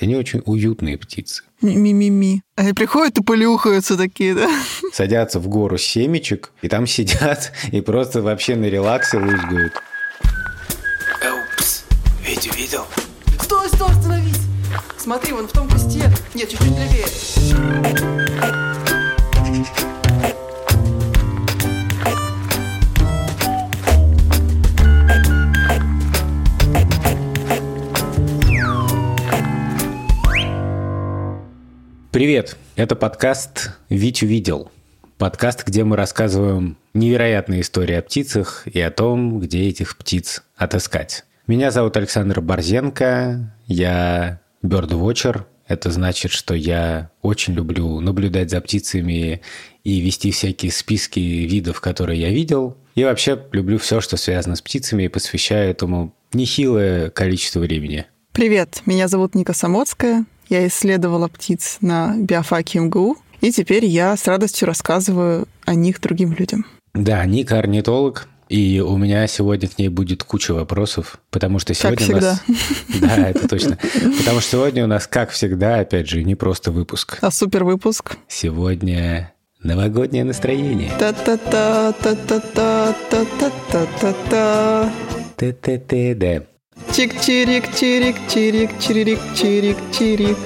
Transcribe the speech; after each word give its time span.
Они 0.00 0.16
очень 0.16 0.42
уютные 0.46 0.96
птицы. 0.96 1.42
Ми-ми-ми. 1.60 2.42
Они 2.56 2.72
приходят 2.72 3.18
и 3.18 3.22
полюхаются 3.22 3.98
такие, 3.98 4.34
да? 4.34 4.48
Садятся 4.94 5.38
в 5.40 5.48
гору 5.48 5.76
семечек, 5.76 6.52
и 6.62 6.68
там 6.68 6.86
сидят, 6.86 7.52
и 7.70 7.82
просто 7.82 8.22
вообще 8.22 8.56
на 8.56 8.64
релаксе 8.64 9.18
лузгают. 9.18 9.74
Упс, 11.20 11.84
Витю 12.26 12.54
видел? 12.54 12.86
Стой, 13.42 13.68
стой, 13.68 13.90
остановись! 13.90 14.40
Смотри, 14.96 15.32
вон 15.32 15.48
в 15.48 15.52
том 15.52 15.68
кусте. 15.68 16.02
Нет, 16.34 16.48
чуть-чуть 16.48 16.68
левее. 16.68 17.06
Привет, 32.12 32.56
это 32.74 32.96
подкаст 32.96 33.70
«Витю 33.88 34.26
видел». 34.26 34.72
Подкаст, 35.16 35.64
где 35.64 35.84
мы 35.84 35.94
рассказываем 35.94 36.76
невероятные 36.92 37.60
истории 37.60 37.94
о 37.94 38.02
птицах 38.02 38.66
и 38.66 38.80
о 38.80 38.90
том, 38.90 39.38
где 39.38 39.68
этих 39.68 39.96
птиц 39.96 40.42
отыскать. 40.56 41.24
Меня 41.46 41.70
зовут 41.70 41.96
Александр 41.96 42.40
Борзенко, 42.40 43.54
я 43.68 44.40
бёрдвотчер. 44.60 45.46
Это 45.68 45.92
значит, 45.92 46.32
что 46.32 46.52
я 46.52 47.12
очень 47.22 47.54
люблю 47.54 48.00
наблюдать 48.00 48.50
за 48.50 48.60
птицами 48.60 49.40
и 49.84 50.00
вести 50.00 50.32
всякие 50.32 50.72
списки 50.72 51.20
видов, 51.20 51.80
которые 51.80 52.20
я 52.20 52.30
видел. 52.30 52.76
И 52.96 53.04
вообще 53.04 53.40
люблю 53.52 53.78
все, 53.78 54.00
что 54.00 54.16
связано 54.16 54.56
с 54.56 54.62
птицами, 54.62 55.04
и 55.04 55.08
посвящаю 55.08 55.70
этому 55.70 56.12
нехилое 56.32 57.10
количество 57.10 57.60
времени. 57.60 58.06
Привет, 58.32 58.82
меня 58.84 59.06
зовут 59.06 59.36
Ника 59.36 59.52
Самоцкая. 59.52 60.24
Я 60.50 60.66
исследовала 60.66 61.28
птиц 61.28 61.78
на 61.80 62.16
биофаке 62.16 62.80
МГУ, 62.80 63.16
и 63.40 63.52
теперь 63.52 63.84
я 63.84 64.16
с 64.16 64.26
радостью 64.26 64.66
рассказываю 64.66 65.46
о 65.64 65.76
них 65.76 66.00
другим 66.00 66.32
людям. 66.32 66.66
Да, 66.92 67.24
Ника 67.24 67.56
орнитолог, 67.60 68.26
и 68.48 68.80
у 68.84 68.96
меня 68.96 69.28
сегодня 69.28 69.68
к 69.68 69.78
ней 69.78 69.86
будет 69.88 70.24
куча 70.24 70.52
вопросов, 70.52 71.20
потому 71.30 71.60
что 71.60 71.72
сегодня 71.72 72.04
как 72.04 72.16
у 72.16 72.20
нас... 72.20 72.42
Да, 73.00 73.28
это 73.28 73.46
точно. 73.46 73.78
Потому 74.18 74.40
что 74.40 74.50
сегодня 74.50 74.82
у 74.82 74.88
нас, 74.88 75.06
как 75.06 75.30
всегда, 75.30 75.78
опять 75.78 76.08
же, 76.08 76.24
не 76.24 76.34
просто 76.34 76.72
выпуск. 76.72 77.18
А 77.20 77.30
супер 77.30 77.62
выпуск. 77.62 78.16
Сегодня 78.26 79.32
новогоднее 79.62 80.24
настроение. 80.24 80.90
Та-та-та, 80.98 81.92
та-та-та, 81.92 82.92
та-та-та-та-та. 83.08 84.90
Т-т-т-д. 85.36 86.49
Чик-чирик, 86.88 87.74
чирик, 87.78 88.16
чирик, 88.28 88.70
чирик, 88.80 89.18
чирик, 89.34 89.76
чирик. 89.96 90.36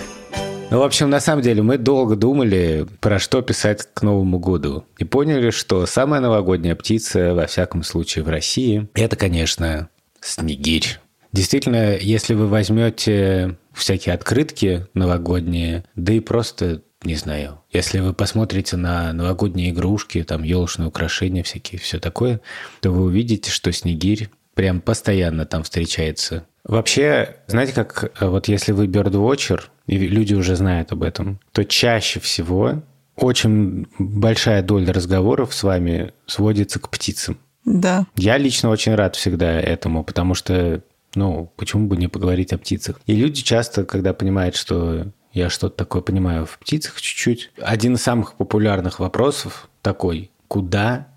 Ну, 0.70 0.78
в 0.78 0.82
общем, 0.82 1.08
на 1.08 1.20
самом 1.20 1.42
деле, 1.42 1.62
мы 1.62 1.78
долго 1.78 2.16
думали, 2.16 2.86
про 3.00 3.18
что 3.18 3.42
писать 3.42 3.88
к 3.94 4.02
Новому 4.02 4.38
году. 4.38 4.84
И 4.98 5.04
поняли, 5.04 5.50
что 5.50 5.86
самая 5.86 6.20
новогодняя 6.20 6.74
птица, 6.74 7.34
во 7.34 7.46
всяком 7.46 7.82
случае, 7.82 8.24
в 8.24 8.28
России, 8.28 8.88
это, 8.94 9.16
конечно, 9.16 9.88
снегирь. 10.20 10.98
Действительно, 11.32 11.96
если 11.96 12.34
вы 12.34 12.46
возьмете 12.46 13.56
всякие 13.72 14.14
открытки 14.14 14.86
новогодние, 14.94 15.84
да 15.96 16.12
и 16.12 16.20
просто 16.20 16.82
не 17.04 17.14
знаю. 17.16 17.60
Если 17.72 18.00
вы 18.00 18.14
посмотрите 18.14 18.76
на 18.76 19.12
новогодние 19.12 19.70
игрушки, 19.70 20.22
там 20.22 20.42
елочные 20.42 20.88
украшения 20.88 21.42
всякие, 21.42 21.80
все 21.80 21.98
такое, 21.98 22.40
то 22.80 22.90
вы 22.90 23.04
увидите, 23.04 23.50
что 23.50 23.72
снегирь 23.72 24.28
прям 24.54 24.80
постоянно 24.80 25.46
там 25.46 25.62
встречается. 25.62 26.46
Вообще, 26.64 27.36
знаете, 27.46 27.72
как 27.72 28.12
э, 28.20 28.26
вот 28.26 28.48
если 28.48 28.72
вы 28.72 28.86
бёрдвотчер, 28.86 29.70
и 29.86 29.98
люди 29.98 30.34
уже 30.34 30.56
знают 30.56 30.92
об 30.92 31.02
этом, 31.02 31.38
то 31.52 31.64
чаще 31.64 32.20
всего 32.20 32.82
очень 33.16 33.86
большая 33.98 34.62
доля 34.62 34.92
разговоров 34.92 35.54
с 35.54 35.62
вами 35.62 36.12
сводится 36.26 36.80
к 36.80 36.88
птицам. 36.88 37.38
Да. 37.64 38.06
Я 38.16 38.38
лично 38.38 38.70
очень 38.70 38.94
рад 38.94 39.16
всегда 39.16 39.60
этому, 39.60 40.04
потому 40.04 40.34
что, 40.34 40.82
ну, 41.14 41.52
почему 41.56 41.86
бы 41.86 41.96
не 41.96 42.08
поговорить 42.08 42.52
о 42.52 42.58
птицах? 42.58 43.00
И 43.06 43.14
люди 43.14 43.42
часто, 43.42 43.84
когда 43.84 44.12
понимают, 44.14 44.56
что 44.56 45.12
я 45.32 45.50
что-то 45.50 45.76
такое 45.76 46.02
понимаю 46.02 46.46
в 46.46 46.58
птицах 46.58 47.00
чуть-чуть, 47.00 47.50
один 47.60 47.94
из 47.94 48.02
самых 48.02 48.34
популярных 48.34 49.00
вопросов 49.00 49.68
такой, 49.82 50.30
куда 50.48 51.08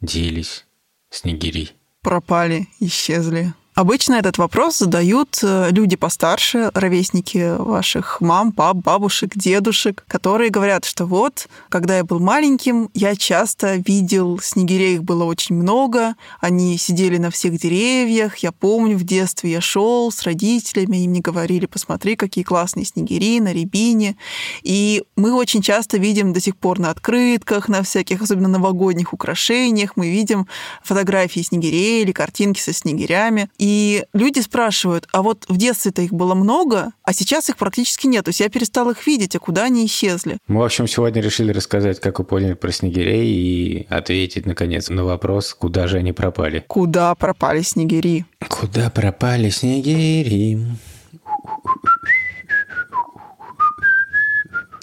делись 0.00 0.66
снегири? 1.10 1.70
Пропали, 2.02 2.66
исчезли. 2.80 3.52
Обычно 3.74 4.16
этот 4.16 4.36
вопрос 4.36 4.78
задают 4.78 5.38
э, 5.42 5.70
люди 5.70 5.96
постарше, 5.96 6.70
ровесники 6.74 7.56
ваших 7.56 8.20
мам, 8.20 8.52
пап, 8.52 8.76
бабушек, 8.76 9.32
дедушек, 9.34 10.04
которые 10.08 10.50
говорят, 10.50 10.84
что 10.84 11.06
вот, 11.06 11.48
когда 11.70 11.96
я 11.96 12.04
был 12.04 12.20
маленьким, 12.20 12.90
я 12.92 13.16
часто 13.16 13.76
видел 13.76 14.38
снегирей, 14.40 14.96
их 14.96 15.04
было 15.04 15.24
очень 15.24 15.56
много, 15.56 16.16
они 16.38 16.76
сидели 16.76 17.16
на 17.16 17.30
всех 17.30 17.58
деревьях, 17.58 18.36
я 18.38 18.52
помню, 18.52 18.98
в 18.98 19.04
детстве 19.04 19.52
я 19.52 19.62
шел 19.62 20.12
с 20.12 20.22
родителями, 20.24 20.98
они 20.98 21.08
мне 21.08 21.20
говорили, 21.22 21.64
посмотри, 21.64 22.14
какие 22.16 22.44
классные 22.44 22.84
снегири 22.84 23.40
на 23.40 23.54
рябине. 23.54 24.16
И 24.62 25.02
мы 25.16 25.32
очень 25.32 25.62
часто 25.62 25.96
видим 25.96 26.34
до 26.34 26.40
сих 26.40 26.58
пор 26.58 26.78
на 26.78 26.90
открытках, 26.90 27.70
на 27.70 27.82
всяких, 27.82 28.20
особенно 28.20 28.48
новогодних 28.48 29.14
украшениях, 29.14 29.92
мы 29.96 30.10
видим 30.10 30.46
фотографии 30.82 31.40
снегирей 31.40 32.02
или 32.02 32.12
картинки 32.12 32.60
со 32.60 32.74
снегирями. 32.74 33.48
И 33.62 34.06
люди 34.12 34.40
спрашивают, 34.40 35.06
а 35.12 35.22
вот 35.22 35.44
в 35.46 35.56
детстве-то 35.56 36.02
их 36.02 36.12
было 36.12 36.34
много, 36.34 36.94
а 37.04 37.12
сейчас 37.12 37.48
их 37.48 37.56
практически 37.56 38.08
нет. 38.08 38.24
То 38.24 38.30
есть 38.30 38.40
я 38.40 38.48
перестал 38.48 38.90
их 38.90 39.06
видеть, 39.06 39.36
а 39.36 39.38
куда 39.38 39.66
они 39.66 39.86
исчезли? 39.86 40.38
Мы, 40.48 40.62
в 40.62 40.64
общем, 40.64 40.88
сегодня 40.88 41.22
решили 41.22 41.52
рассказать, 41.52 42.00
как 42.00 42.18
вы 42.18 42.24
поняли 42.24 42.54
про 42.54 42.72
снегирей 42.72 43.24
и 43.24 43.86
ответить, 43.88 44.46
наконец, 44.46 44.88
на 44.88 45.04
вопрос, 45.04 45.54
куда 45.54 45.86
же 45.86 45.98
они 45.98 46.12
пропали. 46.12 46.64
Куда 46.66 47.14
пропали 47.14 47.62
снегири? 47.62 48.24
Куда 48.48 48.90
пропали 48.90 49.48
снегири? 49.50 50.58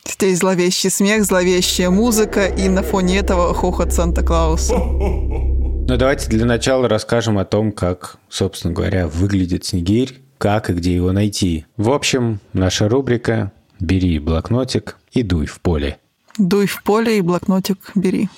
Здесь 0.08 0.40
зловещий 0.40 0.90
смех, 0.90 1.26
зловещая 1.26 1.90
музыка, 1.90 2.46
и 2.46 2.70
на 2.70 2.84
фоне 2.84 3.18
этого 3.18 3.54
хохот 3.54 3.92
Санта-Клауса. 3.92 4.76
Ну, 5.90 5.98
давайте 5.98 6.30
для 6.30 6.46
начала 6.46 6.88
расскажем 6.88 7.40
о 7.40 7.46
том, 7.46 7.72
как, 7.72 8.18
собственно 8.30 8.76
говоря, 8.76 9.08
выглядит 9.08 9.66
снегирь, 9.66 10.20
как 10.38 10.70
и 10.70 10.74
где 10.74 10.94
его 10.94 11.12
найти. 11.12 11.66
В 11.78 11.90
общем, 11.90 12.40
наша 12.54 12.88
рубрика 12.88 13.52
«Бери 13.80 14.20
блокнотик 14.20 14.98
и 15.14 15.24
дуй 15.24 15.48
в 15.48 15.60
поле». 15.62 15.98
Дуй 16.38 16.68
в 16.68 16.84
поле 16.84 17.18
и 17.18 17.22
блокнотик 17.22 17.80
бери. 17.96 18.30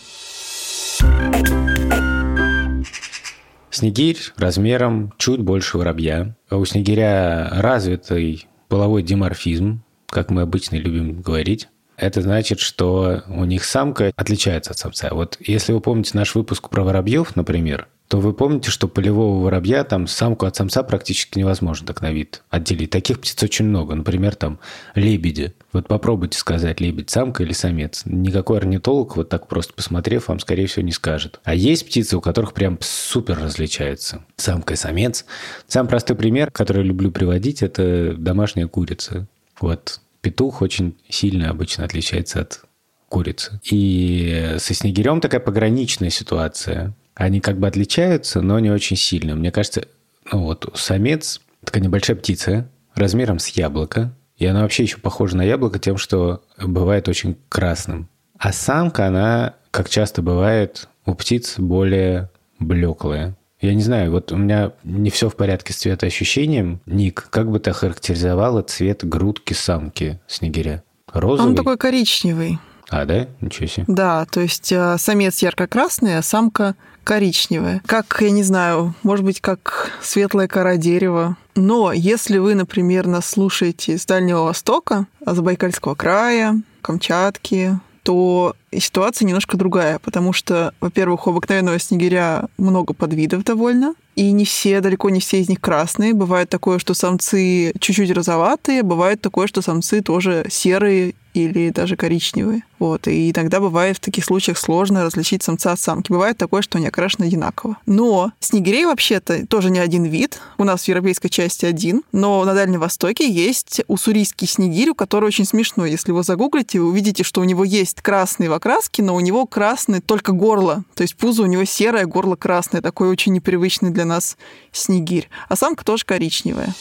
Снегирь 3.70 4.20
размером 4.38 5.12
чуть 5.18 5.42
больше 5.42 5.78
воробья. 5.78 6.34
А 6.48 6.56
у 6.56 6.64
снегиря 6.64 7.50
развитый 7.52 8.48
половой 8.70 9.04
диморфизм, 9.04 9.84
как 10.06 10.30
мы 10.30 10.44
обычно 10.44 10.78
любим 10.78 11.22
говорить. 11.22 11.68
Это 12.02 12.24
значит, 12.24 12.60
что 12.60 13.22
у 13.28 13.46
них 13.46 13.64
самка 13.64 14.12
отличается 14.16 14.72
от 14.72 14.78
самца. 14.80 15.10
Вот 15.12 15.38
если 15.40 15.72
вы 15.72 15.82
помните 15.82 16.12
наш 16.16 16.34
выпуск 16.34 16.68
про 16.68 16.84
воробьев, 16.84 17.36
например, 17.36 17.88
то 18.08 18.20
вы 18.20 18.34
помните, 18.34 18.72
что 18.72 18.88
полевого 18.88 19.44
воробья 19.44 19.84
там 19.84 20.08
самку 20.08 20.48
от 20.48 20.56
самца 20.56 20.82
практически 20.82 21.38
невозможно 21.38 21.86
так 21.86 22.02
на 22.02 22.12
вид 22.12 22.42
отделить. 22.50 22.90
Таких 22.90 23.22
птиц 23.22 23.42
очень 23.44 23.66
много. 23.66 23.94
Например, 23.94 24.34
там 24.34 24.60
лебеди. 24.96 25.54
Вот 25.74 25.88
попробуйте 25.88 26.40
сказать, 26.40 26.82
лебедь 26.82 27.12
самка 27.12 27.44
или 27.44 27.54
самец. 27.54 28.02
Никакой 28.06 28.58
орнитолог, 28.58 29.16
вот 29.16 29.30
так 29.30 29.48
просто 29.48 29.74
посмотрев, 29.74 30.28
вам, 30.28 30.40
скорее 30.40 30.66
всего, 30.66 30.84
не 30.84 30.92
скажет. 30.92 31.40
А 31.44 31.54
есть 31.54 31.86
птицы, 31.86 32.18
у 32.18 32.22
которых 32.22 32.54
прям 32.54 32.80
супер 32.82 33.40
различаются. 33.40 34.26
Самка 34.38 34.74
и 34.74 34.76
самец. 34.76 35.24
Самый 35.68 35.90
простой 35.90 36.18
пример, 36.18 36.50
который 36.50 36.80
я 36.80 36.84
люблю 36.84 37.12
приводить, 37.12 37.62
это 37.62 38.16
домашняя 38.18 38.68
курица. 38.68 39.28
Вот 39.60 40.02
петух 40.22 40.62
очень 40.62 40.98
сильно 41.10 41.50
обычно 41.50 41.84
отличается 41.84 42.42
от 42.42 42.64
курицы. 43.10 43.60
И 43.70 44.56
со 44.58 44.74
снегирем 44.74 45.20
такая 45.20 45.42
пограничная 45.42 46.10
ситуация. 46.10 46.94
Они 47.14 47.42
как 47.42 47.60
бы 47.60 47.68
отличаются, 47.68 48.42
но 48.42 48.60
не 48.60 48.72
очень 48.72 48.96
сильно. 48.96 49.36
Мне 49.36 49.52
кажется, 49.52 49.88
ну 50.32 50.44
вот 50.44 50.72
самец 50.76 51.42
такая 51.64 51.84
небольшая 51.84 52.16
птица 52.16 52.70
размером 52.96 53.40
с 53.40 53.50
яблоко. 53.50 54.14
И 54.38 54.46
она 54.46 54.62
вообще 54.62 54.84
еще 54.84 54.98
похожа 54.98 55.38
на 55.38 55.44
яблоко 55.44 55.78
тем, 55.78 55.98
что 55.98 56.44
бывает 56.58 57.08
очень 57.08 57.38
красным. 57.48 58.10
А 58.40 58.52
самка, 58.52 59.06
она, 59.06 59.56
как 59.70 59.88
часто 59.88 60.24
бывает, 60.24 60.88
у 61.06 61.14
птиц 61.14 61.60
более 61.60 62.32
блеклая. 62.58 63.36
Я 63.62 63.76
не 63.76 63.84
знаю, 63.84 64.12
вот 64.12 64.32
у 64.32 64.38
меня 64.38 64.72
не 64.84 65.12
все 65.12 65.30
в 65.30 65.36
порядке 65.36 65.72
с 65.72 65.78
цветоощущением. 65.78 66.82
Ник, 66.88 67.28
как 67.30 67.50
бы 67.50 67.60
ты 67.60 67.70
охарактеризовала 67.70 68.64
цвет 68.64 69.08
грудки 69.08 69.54
самки 69.54 70.20
снегиря? 70.28 70.84
Розовый? 71.14 71.52
Он 71.52 71.56
такой 71.56 71.78
коричневый. 71.78 72.58
А, 72.90 73.06
да? 73.06 73.28
Ничего 73.40 73.68
себе. 73.68 73.86
Да, 73.88 74.26
то 74.26 74.42
есть 74.42 74.72
э, 74.72 74.98
самец 74.98 75.42
ярко-красный, 75.42 76.18
а 76.18 76.24
самка 76.24 76.76
коричневое. 77.04 77.82
Как, 77.86 78.18
я 78.20 78.32
не 78.32 78.44
знаю, 78.44 78.96
может 79.04 79.24
быть, 79.24 79.40
как 79.42 79.92
светлая 80.02 80.48
кора 80.48 80.78
дерева. 80.78 81.38
Но 81.56 81.94
если 81.94 82.40
вы, 82.40 82.56
например, 82.56 83.08
нас 83.08 83.28
слушаете 83.28 83.98
с 83.98 84.06
Дальнего 84.06 84.44
Востока, 84.44 85.06
Забайкальского 85.26 85.96
края, 85.96 86.62
Камчатки, 86.82 87.80
то 88.04 88.56
ситуация 88.74 89.26
немножко 89.26 89.58
другая, 89.58 90.00
потому 90.00 90.34
что, 90.34 90.74
во-первых, 90.80 91.28
у 91.28 91.32
обыкновенного 91.32 91.80
снегиря 91.80 92.48
много 92.58 92.94
подвидов 92.94 93.44
довольно, 93.44 93.96
и 94.16 94.32
не 94.32 94.46
все, 94.46 94.82
далеко 94.82 95.10
не 95.10 95.20
все 95.20 95.40
из 95.40 95.50
них 95.50 95.62
красные. 95.62 96.14
Бывает 96.14 96.50
такое, 96.50 96.80
что 96.80 96.94
самцы 96.94 97.74
чуть-чуть 97.80 98.12
розоватые, 98.12 98.84
бывает 98.84 99.22
такое, 99.22 99.48
что 99.48 99.62
самцы 99.62 100.02
тоже 100.02 100.46
серые 100.50 101.16
или 101.34 101.70
даже 101.70 101.96
коричневые. 101.96 102.64
Вот. 102.78 103.08
И 103.08 103.32
иногда 103.32 103.60
бывает 103.60 103.98
в 103.98 104.00
таких 104.00 104.26
случаях 104.26 104.58
сложно 104.58 105.04
различить 105.04 105.44
самца 105.44 105.72
от 105.72 105.80
самки. 105.80 106.12
Бывает 106.12 106.38
такое, 106.38 106.62
что 106.62 106.78
они 106.78 106.88
окрашены 106.88 107.26
одинаково. 107.26 107.78
Но 107.86 108.34
снегирей 108.40 108.86
вообще-то 108.86 109.48
тоже 109.48 109.70
не 109.70 109.80
один 109.80 110.04
вид. 110.04 110.40
У 110.58 110.64
нас 110.64 110.84
в 110.84 110.88
европейской 110.88 111.30
части 111.30 111.66
один. 111.66 112.04
Но 112.12 112.44
на 112.44 112.54
Дальнем 112.54 112.80
Востоке 112.80 113.30
есть 113.30 113.82
уссурийский 113.88 114.48
снегирь, 114.48 114.90
у 114.90 114.96
которого 114.96 115.28
очень 115.28 115.46
смешно. 115.46 115.86
Если 115.86 116.12
вы 116.12 116.24
загуглите, 116.24 116.80
вы 116.80 116.90
увидите, 116.90 117.24
что 117.24 117.42
у 117.42 117.46
него 117.46 117.64
есть 117.64 118.02
красный 118.02 118.50
в 118.62 118.64
окраске, 118.64 119.02
но 119.02 119.16
у 119.16 119.20
него 119.20 119.48
красный 119.48 120.02
только 120.02 120.34
горло. 120.34 120.84
То 120.94 121.02
есть 121.02 121.16
пузо 121.16 121.42
у 121.44 121.46
него 121.48 121.66
серое, 121.66 122.06
горло 122.06 122.36
красное. 122.36 122.82
Такой 122.82 123.10
очень 123.10 123.34
непривычный 123.34 123.90
для 123.90 124.06
нас 124.06 124.38
снегирь. 124.72 125.30
А 125.50 125.56
самка 125.56 125.84
тоже 125.84 126.06
коричневая 126.06 126.74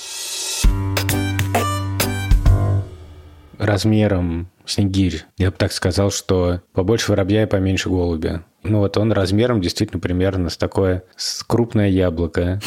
размером 3.58 4.48
снегирь. 4.64 5.24
Я 5.36 5.50
бы 5.50 5.56
так 5.56 5.72
сказал, 5.72 6.10
что 6.10 6.62
побольше 6.72 7.12
воробья 7.12 7.42
и 7.42 7.46
поменьше 7.46 7.90
голубя. 7.90 8.42
Ну 8.62 8.78
вот 8.78 8.96
он 8.96 9.12
размером 9.12 9.60
действительно 9.60 10.00
примерно 10.00 10.48
с 10.48 10.56
такое 10.56 11.02
с 11.16 11.42
крупное 11.44 11.88
яблоко. 11.88 12.60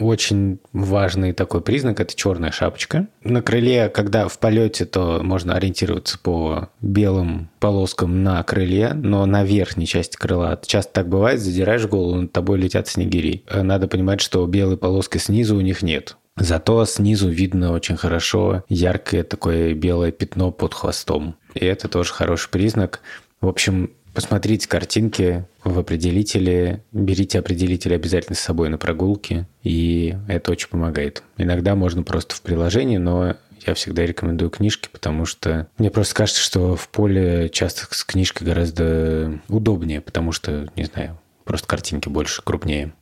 Очень 0.00 0.60
важный 0.72 1.32
такой 1.32 1.60
признак– 1.60 2.00
это 2.00 2.14
черная 2.14 2.50
шапочка. 2.50 3.08
На 3.24 3.42
крыле, 3.42 3.88
когда 3.88 4.28
в 4.28 4.38
полете, 4.38 4.84
то 4.84 5.20
можно 5.22 5.54
ориентироваться 5.54 6.18
по 6.18 6.68
белым 6.80 7.50
полоскам 7.60 8.22
на 8.22 8.42
крыле, 8.42 8.92
но 8.94 9.26
на 9.26 9.44
верхней 9.44 9.86
части 9.86 10.16
крыла 10.16 10.60
часто 10.64 10.92
так 10.92 11.08
бывает, 11.08 11.40
задираешь 11.40 11.86
голову, 11.86 12.22
над 12.22 12.32
тобой 12.32 12.58
летят 12.58 12.88
снегири. 12.88 13.44
Надо 13.52 13.88
понимать, 13.88 14.20
что 14.20 14.46
белой 14.46 14.76
полоски 14.76 15.18
снизу 15.18 15.56
у 15.56 15.60
них 15.60 15.82
нет. 15.82 16.16
Зато 16.36 16.84
снизу 16.84 17.28
видно 17.28 17.72
очень 17.72 17.96
хорошо 17.96 18.62
яркое 18.68 19.24
такое 19.24 19.74
белое 19.74 20.12
пятно 20.12 20.52
под 20.52 20.72
хвостом. 20.74 21.34
И 21.54 21.64
это 21.64 21.88
тоже 21.88 22.12
хороший 22.12 22.50
признак. 22.50 23.00
В 23.40 23.48
общем, 23.48 23.90
посмотрите 24.14 24.68
картинки 24.68 25.44
в 25.64 25.78
определителе, 25.78 26.82
берите 26.92 27.38
определитель 27.38 27.94
обязательно 27.94 28.36
с 28.36 28.40
собой 28.40 28.68
на 28.68 28.78
прогулки, 28.78 29.46
и 29.62 30.16
это 30.28 30.52
очень 30.52 30.68
помогает. 30.68 31.22
Иногда 31.36 31.74
можно 31.74 32.02
просто 32.02 32.34
в 32.34 32.42
приложении, 32.42 32.96
но 32.98 33.36
я 33.66 33.74
всегда 33.74 34.06
рекомендую 34.06 34.50
книжки, 34.50 34.88
потому 34.90 35.26
что 35.26 35.68
мне 35.78 35.90
просто 35.90 36.14
кажется, 36.14 36.40
что 36.40 36.76
в 36.76 36.88
поле 36.88 37.48
часто 37.50 37.86
с 37.90 38.04
книжкой 38.04 38.46
гораздо 38.46 39.40
удобнее, 39.48 40.00
потому 40.00 40.32
что, 40.32 40.68
не 40.76 40.84
знаю, 40.84 41.18
просто 41.44 41.66
картинки 41.66 42.08
больше, 42.08 42.42
крупнее. 42.42 42.92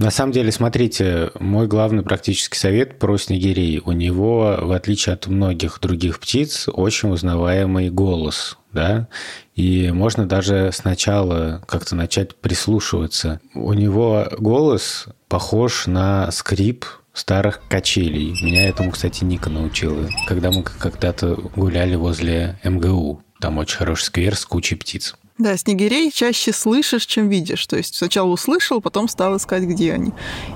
На 0.00 0.10
самом 0.10 0.32
деле, 0.32 0.50
смотрите, 0.50 1.30
мой 1.38 1.66
главный 1.66 2.02
практический 2.02 2.56
совет 2.56 2.98
про 2.98 3.18
снегирей. 3.18 3.82
У 3.84 3.92
него, 3.92 4.56
в 4.58 4.72
отличие 4.72 5.12
от 5.12 5.26
многих 5.26 5.78
других 5.78 6.20
птиц, 6.20 6.68
очень 6.72 7.10
узнаваемый 7.10 7.90
голос, 7.90 8.56
да, 8.72 9.08
и 9.54 9.90
можно 9.92 10.24
даже 10.24 10.70
сначала 10.72 11.62
как-то 11.68 11.96
начать 11.96 12.34
прислушиваться. 12.36 13.42
У 13.54 13.74
него 13.74 14.26
голос 14.38 15.04
похож 15.28 15.86
на 15.86 16.30
скрип 16.30 16.86
старых 17.12 17.60
качелей. 17.68 18.30
Меня 18.42 18.70
этому, 18.70 18.92
кстати, 18.92 19.22
Ника 19.22 19.50
научила, 19.50 20.08
когда 20.26 20.50
мы 20.50 20.62
когда-то 20.62 21.34
гуляли 21.54 21.96
возле 21.96 22.58
МГУ. 22.64 23.22
Там 23.38 23.58
очень 23.58 23.76
хороший 23.76 24.04
сквер 24.04 24.34
с 24.34 24.46
кучей 24.46 24.76
птиц. 24.76 25.14
Да, 25.40 25.56
снегирей 25.56 26.10
чаще 26.12 26.52
слышишь, 26.52 27.06
чем 27.06 27.30
видишь. 27.30 27.66
То 27.66 27.78
есть 27.78 27.94
сначала 27.94 28.28
услышал, 28.28 28.82
потом 28.82 29.08
стал 29.08 29.38
искать, 29.38 29.62
где 29.62 29.94
они. 29.94 30.12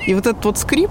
И 0.07 0.13
вот 0.13 0.27
этот 0.27 0.45
вот 0.45 0.59
скрип, 0.59 0.91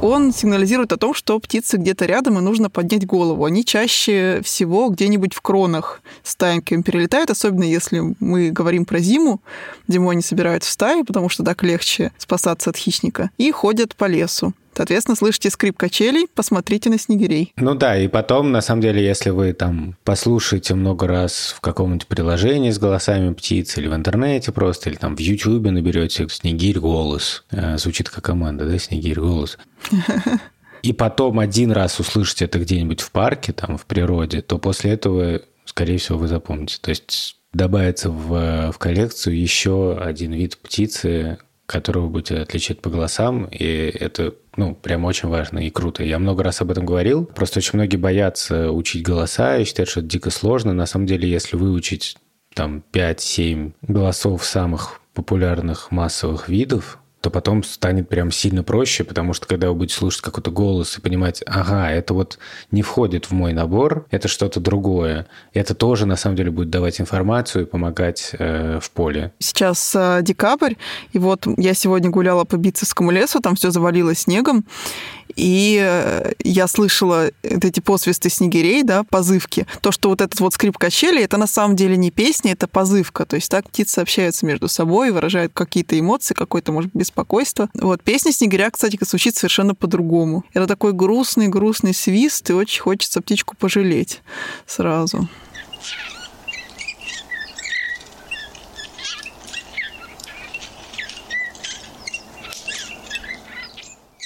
он 0.00 0.32
сигнализирует 0.32 0.92
о 0.92 0.98
том, 0.98 1.14
что 1.14 1.40
птицы 1.40 1.78
где-то 1.78 2.06
рядом, 2.06 2.38
и 2.38 2.42
нужно 2.42 2.70
поднять 2.70 3.04
голову. 3.04 3.44
Они 3.44 3.64
чаще 3.64 4.40
всего 4.44 4.88
где-нибудь 4.88 5.34
в 5.34 5.40
кронах 5.40 6.00
стаеньками 6.22 6.82
перелетают, 6.82 7.30
особенно 7.30 7.64
если 7.64 8.14
мы 8.20 8.50
говорим 8.50 8.84
про 8.84 9.00
зиму. 9.00 9.40
Зимой 9.88 10.12
они 10.12 10.22
собираются 10.22 10.70
в 10.70 10.74
стаи, 10.74 11.02
потому 11.02 11.28
что 11.28 11.42
так 11.42 11.64
легче 11.64 12.12
спасаться 12.18 12.70
от 12.70 12.76
хищника, 12.76 13.30
и 13.36 13.50
ходят 13.50 13.96
по 13.96 14.04
лесу. 14.04 14.54
Соответственно, 14.76 15.16
слышите 15.16 15.48
скрип 15.48 15.78
качелей, 15.78 16.26
посмотрите 16.34 16.90
на 16.90 16.98
снегирей. 16.98 17.52
Ну 17.56 17.74
да, 17.74 17.96
и 17.96 18.08
потом, 18.08 18.52
на 18.52 18.60
самом 18.60 18.82
деле, 18.82 19.02
если 19.02 19.30
вы 19.30 19.54
там 19.54 19.96
послушаете 20.04 20.74
много 20.74 21.06
раз 21.06 21.54
в 21.56 21.60
каком-нибудь 21.62 22.06
приложении 22.06 22.70
с 22.70 22.78
голосами 22.78 23.32
птиц 23.32 23.78
или 23.78 23.88
в 23.88 23.94
интернете 23.94 24.52
просто, 24.52 24.90
или 24.90 24.96
там 24.96 25.16
в 25.16 25.20
Ютубе 25.20 25.70
наберете 25.70 26.28
«Снегирь 26.28 26.78
голос», 26.78 27.44
э, 27.50 27.78
звучит 27.78 28.10
как 28.10 28.24
команда, 28.24 28.66
да, 28.66 28.78
«Снегирь 28.78 29.18
голос», 29.18 29.56
и 30.82 30.92
потом 30.92 31.38
один 31.38 31.72
раз 31.72 31.98
услышите 31.98 32.44
это 32.44 32.58
где-нибудь 32.58 33.00
в 33.00 33.10
парке, 33.12 33.54
там, 33.54 33.78
в 33.78 33.86
природе, 33.86 34.42
то 34.42 34.58
после 34.58 34.92
этого, 34.92 35.40
скорее 35.64 35.96
всего, 35.96 36.18
вы 36.18 36.28
запомните. 36.28 36.78
То 36.82 36.90
есть 36.90 37.38
добавится 37.54 38.10
в, 38.10 38.72
в 38.72 38.78
коллекцию 38.78 39.40
еще 39.40 39.96
один 39.98 40.32
вид 40.32 40.58
птицы, 40.58 41.38
которого 41.66 42.08
будете 42.08 42.38
отличать 42.38 42.80
по 42.80 42.90
голосам, 42.90 43.46
и 43.50 43.66
это, 43.66 44.34
ну, 44.56 44.74
прям 44.74 45.04
очень 45.04 45.28
важно 45.28 45.58
и 45.58 45.70
круто. 45.70 46.02
Я 46.02 46.18
много 46.18 46.42
раз 46.42 46.60
об 46.60 46.70
этом 46.70 46.86
говорил, 46.86 47.24
просто 47.24 47.58
очень 47.58 47.72
многие 47.74 47.96
боятся 47.96 48.72
учить 48.72 49.02
голоса 49.02 49.58
и 49.58 49.64
считают, 49.64 49.90
что 49.90 50.00
это 50.00 50.08
дико 50.08 50.30
сложно. 50.30 50.72
На 50.72 50.86
самом 50.86 51.06
деле, 51.06 51.28
если 51.28 51.56
выучить 51.56 52.16
там 52.54 52.82
5-7 52.92 53.72
голосов 53.82 54.44
самых 54.44 55.00
популярных 55.12 55.90
массовых 55.90 56.48
видов, 56.48 56.98
то 57.26 57.30
потом 57.30 57.64
станет 57.64 58.08
прям 58.08 58.30
сильно 58.30 58.62
проще, 58.62 59.02
потому 59.02 59.32
что 59.32 59.48
когда 59.48 59.66
вы 59.66 59.74
будете 59.74 59.96
слушать 59.98 60.20
какой-то 60.20 60.52
голос 60.52 60.96
и 60.96 61.00
понимать, 61.00 61.42
ага, 61.44 61.90
это 61.90 62.14
вот 62.14 62.38
не 62.70 62.82
входит 62.82 63.24
в 63.24 63.32
мой 63.32 63.52
набор, 63.52 64.06
это 64.12 64.28
что-то 64.28 64.60
другое, 64.60 65.26
это 65.52 65.74
тоже 65.74 66.06
на 66.06 66.14
самом 66.14 66.36
деле 66.36 66.52
будет 66.52 66.70
давать 66.70 67.00
информацию 67.00 67.64
и 67.64 67.66
помогать 67.66 68.30
э, 68.38 68.78
в 68.80 68.92
поле. 68.92 69.32
Сейчас 69.40 69.92
э, 69.96 70.20
декабрь, 70.22 70.74
и 71.12 71.18
вот 71.18 71.48
я 71.56 71.74
сегодня 71.74 72.10
гуляла 72.10 72.44
по 72.44 72.54
Битцевскому 72.54 73.10
лесу, 73.10 73.40
там 73.40 73.56
все 73.56 73.72
завалилось 73.72 74.20
снегом, 74.20 74.64
и 75.34 75.80
э, 75.82 76.32
я 76.44 76.66
слышала 76.68 77.30
эти 77.42 77.80
посвисты 77.80 78.30
снегирей, 78.30 78.82
да, 78.82 79.02
позывки. 79.04 79.66
То, 79.80 79.92
что 79.92 80.08
вот 80.08 80.20
этот 80.20 80.38
вот 80.40 80.54
скрип 80.54 80.78
качели, 80.78 81.22
это 81.22 81.36
на 81.36 81.46
самом 81.46 81.76
деле 81.76 81.96
не 81.96 82.10
песня, 82.10 82.52
это 82.52 82.68
позывка. 82.68 83.26
То 83.26 83.36
есть 83.36 83.50
так 83.50 83.68
птицы 83.68 83.98
общаются 84.00 84.46
между 84.46 84.68
собой, 84.68 85.10
выражают 85.10 85.52
какие-то 85.52 85.98
эмоции, 85.98 86.34
какое-то, 86.34 86.72
может 86.72 86.90
беспокойство. 86.94 87.68
Вот 87.74 88.02
песня 88.02 88.32
снегиря, 88.32 88.70
кстати, 88.70 88.98
звучит 89.02 89.36
совершенно 89.36 89.74
по-другому. 89.74 90.44
Это 90.52 90.66
такой 90.66 90.92
грустный-грустный 90.92 91.94
свист, 91.94 92.50
и 92.50 92.52
очень 92.52 92.82
хочется 92.82 93.20
птичку 93.20 93.56
пожалеть 93.56 94.22
сразу. 94.66 95.28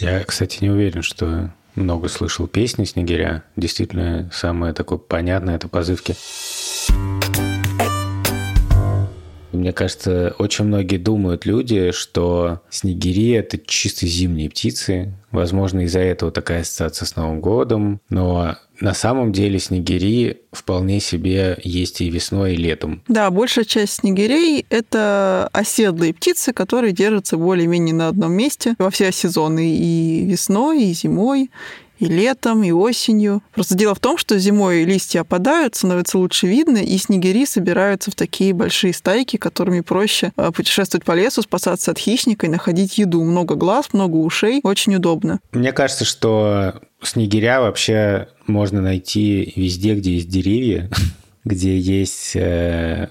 Я, 0.00 0.24
кстати, 0.24 0.58
не 0.62 0.70
уверен, 0.70 1.02
что 1.02 1.50
много 1.74 2.08
слышал 2.08 2.46
песни 2.46 2.84
Снегиря. 2.84 3.42
Действительно, 3.56 4.30
самое 4.32 4.72
такое 4.72 4.98
понятное– 4.98 5.54
это 5.56 5.68
позывки. 5.68 6.16
Мне 9.52 9.72
кажется, 9.72 10.34
очень 10.38 10.66
многие 10.66 10.96
думают 10.96 11.46
люди, 11.46 11.90
что 11.92 12.60
снегири– 12.70 13.30
это 13.32 13.58
чисто 13.58 14.06
зимние 14.06 14.50
птицы. 14.50 15.12
Возможно, 15.32 15.80
из-за 15.80 16.00
этого 16.00 16.32
такая 16.32 16.60
ассоциация 16.62 17.06
с 17.06 17.16
Новым 17.16 17.40
годом. 17.40 18.00
Но 18.08 18.56
на 18.80 18.94
самом 18.94 19.32
деле 19.32 19.58
снегири 19.58 20.42
вполне 20.52 21.00
себе 21.00 21.58
есть 21.62 22.00
и 22.00 22.10
весной, 22.10 22.54
и 22.54 22.56
летом. 22.56 23.02
Да, 23.08 23.30
большая 23.30 23.64
часть 23.64 23.94
снегирей– 23.94 24.66
это 24.70 25.48
оседлые 25.52 26.14
птицы, 26.14 26.52
которые 26.52 26.92
держатся 26.92 27.36
более-менее 27.36 27.94
на 27.94 28.08
одном 28.08 28.32
месте 28.32 28.74
во 28.78 28.90
все 28.90 29.12
сезоны 29.12 29.74
и 29.76 30.24
весной, 30.26 30.84
и 30.84 30.92
зимой, 30.94 31.50
и 32.00 32.06
летом, 32.06 32.64
и 32.64 32.72
осенью. 32.72 33.42
Просто 33.54 33.76
дело 33.76 33.94
в 33.94 34.00
том, 34.00 34.18
что 34.18 34.38
зимой 34.38 34.84
листья 34.84 35.20
опадают, 35.20 35.76
становится 35.76 36.18
лучше 36.18 36.46
видно, 36.46 36.78
и 36.78 36.96
снегири 36.98 37.46
собираются 37.46 38.10
в 38.10 38.14
такие 38.14 38.52
большие 38.52 38.92
стайки, 38.92 39.36
которыми 39.36 39.80
проще 39.80 40.32
а, 40.36 40.50
путешествовать 40.50 41.04
по 41.04 41.12
лесу, 41.12 41.42
спасаться 41.42 41.92
от 41.92 41.98
хищника 41.98 42.46
и 42.46 42.50
находить 42.50 42.98
еду. 42.98 43.22
Много 43.22 43.54
глаз, 43.54 43.92
много 43.92 44.16
ушей, 44.16 44.60
очень 44.62 44.96
удобно. 44.96 45.40
Мне 45.52 45.72
кажется, 45.72 46.04
что 46.04 46.80
снегиря 47.02 47.60
вообще 47.60 48.28
можно 48.46 48.80
найти 48.80 49.52
везде, 49.54 49.94
где 49.94 50.14
есть 50.14 50.28
деревья, 50.28 50.90
где 51.44 51.78
есть 51.78 52.34
э, 52.34 53.08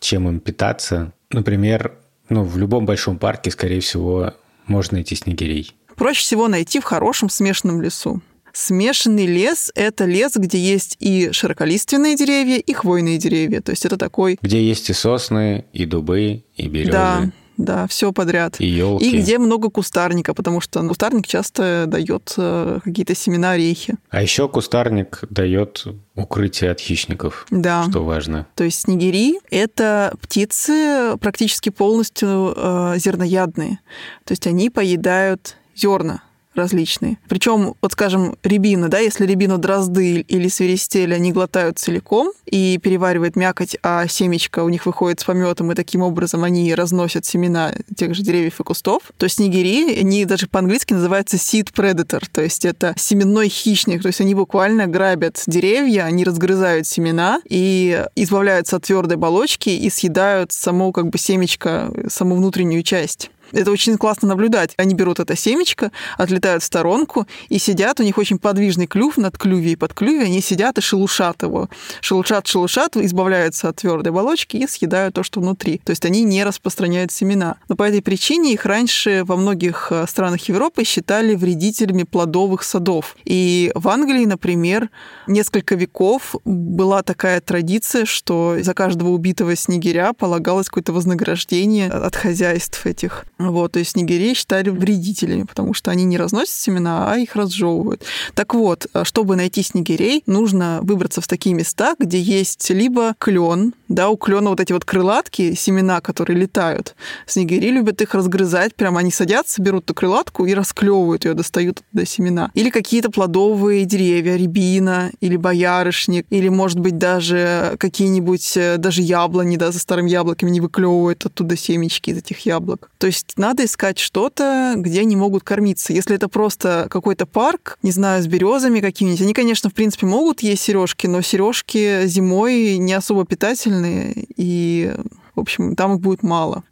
чем 0.00 0.28
им 0.28 0.40
питаться. 0.40 1.12
Например, 1.30 1.94
ну, 2.28 2.42
в 2.42 2.56
любом 2.58 2.86
большом 2.86 3.18
парке, 3.18 3.50
скорее 3.50 3.80
всего, 3.80 4.34
можно 4.66 4.96
найти 4.96 5.14
снегирей. 5.14 5.74
Проще 5.96 6.20
всего 6.20 6.48
найти 6.48 6.80
в 6.80 6.84
хорошем 6.84 7.28
смешанном 7.28 7.82
лесу. 7.82 8.22
Смешанный 8.52 9.26
лес– 9.26 9.70
это 9.74 10.04
лес, 10.04 10.32
где 10.36 10.58
есть 10.58 10.96
и 11.00 11.30
широколиственные 11.32 12.16
деревья, 12.16 12.58
и 12.58 12.72
хвойные 12.72 13.18
деревья. 13.18 13.60
То 13.60 13.70
есть 13.70 13.84
это 13.84 13.96
такой... 13.96 14.38
Где 14.42 14.62
есть 14.62 14.90
и 14.90 14.92
сосны, 14.92 15.64
и 15.72 15.84
дубы, 15.86 16.44
и 16.56 16.68
березы. 16.68 16.92
Да, 16.92 17.30
да, 17.60 17.86
все 17.86 18.12
подряд. 18.12 18.56
И 18.58 18.66
елки. 18.66 19.10
И 19.10 19.18
где 19.18 19.38
много 19.38 19.68
кустарника, 19.68 20.32
потому 20.32 20.60
что 20.62 20.80
кустарник 20.88 21.26
часто 21.26 21.84
дает 21.86 22.32
э, 22.38 22.80
какие-то 22.82 23.14
семена 23.14 23.52
орехи. 23.52 23.96
А 24.08 24.22
еще 24.22 24.48
кустарник 24.48 25.20
дает 25.28 25.84
укрытие 26.14 26.70
от 26.70 26.80
хищников, 26.80 27.46
Да. 27.50 27.84
что 27.90 28.02
важно. 28.02 28.46
То 28.54 28.64
есть 28.64 28.80
снегири– 28.80 29.40
это 29.50 30.14
птицы 30.22 31.16
практически 31.20 31.68
полностью 31.68 32.54
э, 32.56 32.94
зерноядные. 32.96 33.80
То 34.24 34.32
есть 34.32 34.46
они 34.46 34.70
поедают 34.70 35.56
зерна 35.76 36.22
различные. 36.54 37.18
Причем, 37.28 37.74
вот 37.80 37.92
скажем, 37.92 38.36
рябина, 38.42 38.88
да, 38.88 38.98
если 38.98 39.26
рябину 39.26 39.58
дрозды 39.58 40.20
или 40.20 40.48
свиристели, 40.48 41.14
они 41.14 41.32
глотают 41.32 41.78
целиком 41.78 42.32
и 42.46 42.78
переваривают 42.82 43.36
мякоть, 43.36 43.76
а 43.82 44.06
семечко 44.08 44.64
у 44.64 44.68
них 44.68 44.86
выходит 44.86 45.20
с 45.20 45.24
пометом, 45.24 45.70
и 45.70 45.74
таким 45.74 46.02
образом 46.02 46.44
они 46.44 46.74
разносят 46.74 47.24
семена 47.24 47.72
тех 47.96 48.14
же 48.14 48.22
деревьев 48.22 48.58
и 48.60 48.64
кустов, 48.64 49.02
то 49.16 49.28
снегири, 49.28 49.98
они 50.00 50.24
даже 50.24 50.48
по-английски 50.48 50.92
называются 50.92 51.36
seed 51.36 51.72
predator, 51.72 52.22
то 52.30 52.42
есть 52.42 52.64
это 52.64 52.94
семенной 52.96 53.48
хищник, 53.48 54.02
то 54.02 54.08
есть 54.08 54.20
они 54.20 54.34
буквально 54.34 54.86
грабят 54.86 55.42
деревья, 55.46 56.04
они 56.04 56.24
разгрызают 56.24 56.86
семена 56.86 57.40
и 57.48 58.04
избавляются 58.16 58.76
от 58.76 58.84
твердой 58.84 59.16
оболочки 59.16 59.70
и 59.70 59.88
съедают 59.90 60.52
саму 60.52 60.92
как 60.92 61.08
бы 61.10 61.18
семечко, 61.18 61.92
саму 62.08 62.36
внутреннюю 62.36 62.82
часть. 62.82 63.30
Это 63.52 63.70
очень 63.70 63.96
классно 63.98 64.28
наблюдать. 64.28 64.74
Они 64.76 64.94
берут 64.94 65.20
это 65.20 65.36
семечко, 65.36 65.92
отлетают 66.16 66.62
в 66.62 66.66
сторонку 66.66 67.26
и 67.48 67.58
сидят. 67.58 68.00
У 68.00 68.02
них 68.02 68.18
очень 68.18 68.38
подвижный 68.38 68.86
клюв 68.86 69.16
над 69.16 69.36
клюве 69.38 69.72
и 69.72 69.76
под 69.76 69.94
клюве. 69.94 70.24
Они 70.24 70.40
сидят 70.40 70.78
и 70.78 70.80
шелушат 70.80 71.42
его. 71.42 71.68
Шелушат, 72.00 72.46
шелушат, 72.46 72.96
избавляются 72.96 73.68
от 73.68 73.76
твердой 73.76 74.12
оболочки 74.12 74.56
и 74.56 74.66
съедают 74.66 75.14
то, 75.14 75.22
что 75.22 75.40
внутри. 75.40 75.78
То 75.84 75.90
есть 75.90 76.04
они 76.04 76.22
не 76.22 76.44
распространяют 76.44 77.12
семена. 77.12 77.56
Но 77.68 77.76
по 77.76 77.84
этой 77.84 78.02
причине 78.02 78.52
их 78.52 78.64
раньше 78.64 79.22
во 79.24 79.36
многих 79.36 79.88
э, 79.90 80.06
странах 80.06 80.48
Европы 80.48 80.84
считали 80.84 81.34
вредителями 81.34 82.04
плодовых 82.04 82.62
садов. 82.62 83.16
И 83.24 83.72
в 83.74 83.88
Англии, 83.88 84.24
например, 84.24 84.90
несколько 85.26 85.74
веков 85.74 86.34
была 86.44 87.02
такая 87.02 87.40
традиция, 87.40 88.04
что 88.04 88.56
за 88.60 88.74
каждого 88.74 89.10
убитого 89.10 89.56
снегиря 89.56 90.12
полагалось 90.12 90.68
какое-то 90.68 90.92
вознаграждение 90.92 91.88
от 91.88 92.16
хозяйств 92.16 92.86
этих. 92.86 93.24
Вот, 93.48 93.72
то 93.72 93.78
есть 93.78 93.92
снегирей 93.92 94.34
считали 94.34 94.68
вредителями, 94.68 95.44
потому 95.44 95.72
что 95.72 95.90
они 95.90 96.04
не 96.04 96.18
разносят 96.18 96.54
семена, 96.54 97.10
а 97.10 97.16
их 97.16 97.34
разжевывают. 97.36 98.02
Так 98.34 98.54
вот, 98.54 98.86
э, 98.92 99.04
чтобы 99.04 99.36
найти 99.36 99.62
снегирей, 99.62 100.22
нужно 100.26 100.80
выбраться 100.82 101.20
в 101.20 101.26
такие 101.26 101.54
места, 101.54 101.94
где 101.98 102.20
есть 102.20 102.68
либо 102.70 103.14
клен, 103.18 103.74
да, 103.88 104.08
у 104.08 104.16
клена 104.16 104.50
вот 104.50 104.60
эти 104.60 104.72
вот 104.72 104.84
крылатки, 104.84 105.54
семена, 105.54 106.00
которые 106.00 106.38
летают. 106.38 106.94
Снегири 107.26 107.70
любят 107.70 108.00
их 108.02 108.14
разгрызать, 108.14 108.74
прямо 108.74 109.00
они 109.00 109.10
садятся, 109.10 109.62
берут 109.62 109.84
эту 109.84 109.94
крылатку 109.94 110.44
и 110.46 110.54
расклевывают 110.54 111.24
ее, 111.24 111.34
достают 111.34 111.80
оттуда 111.80 112.06
семена. 112.06 112.50
Или 112.54 112.70
какие-то 112.70 113.10
плодовые 113.10 113.84
деревья, 113.86 114.36
рябина 114.36 115.10
или 115.20 115.36
боярышник, 115.36 116.26
или, 116.30 116.48
может 116.48 116.78
быть, 116.78 116.98
даже 116.98 117.76
какие-нибудь, 117.78 118.56
э, 118.56 118.76
даже 118.76 119.02
яблони, 119.02 119.56
да, 119.56 119.72
за 119.72 119.78
старым 119.78 120.06
яблоками 120.06 120.50
не 120.50 120.60
выклевывают 120.60 121.24
оттуда 121.26 121.56
семечки 121.56 122.10
из 122.10 122.18
этих 122.18 122.46
яблок. 122.46 122.90
То 122.98 123.06
есть 123.06 123.29
надо 123.36 123.64
искать 123.64 123.98
что-то, 123.98 124.74
где 124.76 125.00
они 125.00 125.16
могут 125.16 125.44
кормиться. 125.44 125.92
Если 125.92 126.14
это 126.16 126.28
просто 126.28 126.86
какой-то 126.90 127.26
парк, 127.26 127.78
не 127.82 127.90
знаю, 127.90 128.22
с 128.22 128.26
березами 128.26 128.80
какими-нибудь, 128.80 129.22
они, 129.22 129.34
конечно, 129.34 129.70
в 129.70 129.74
принципе, 129.74 130.06
могут 130.06 130.40
есть 130.40 130.62
сережки, 130.62 131.06
но 131.06 131.20
сережки 131.20 132.06
зимой 132.06 132.78
не 132.78 132.92
особо 132.92 133.24
питательные, 133.24 134.26
и, 134.36 134.94
в 135.34 135.40
общем, 135.40 135.76
там 135.76 135.94
их 135.94 136.00
будет 136.00 136.22
мало. 136.22 136.64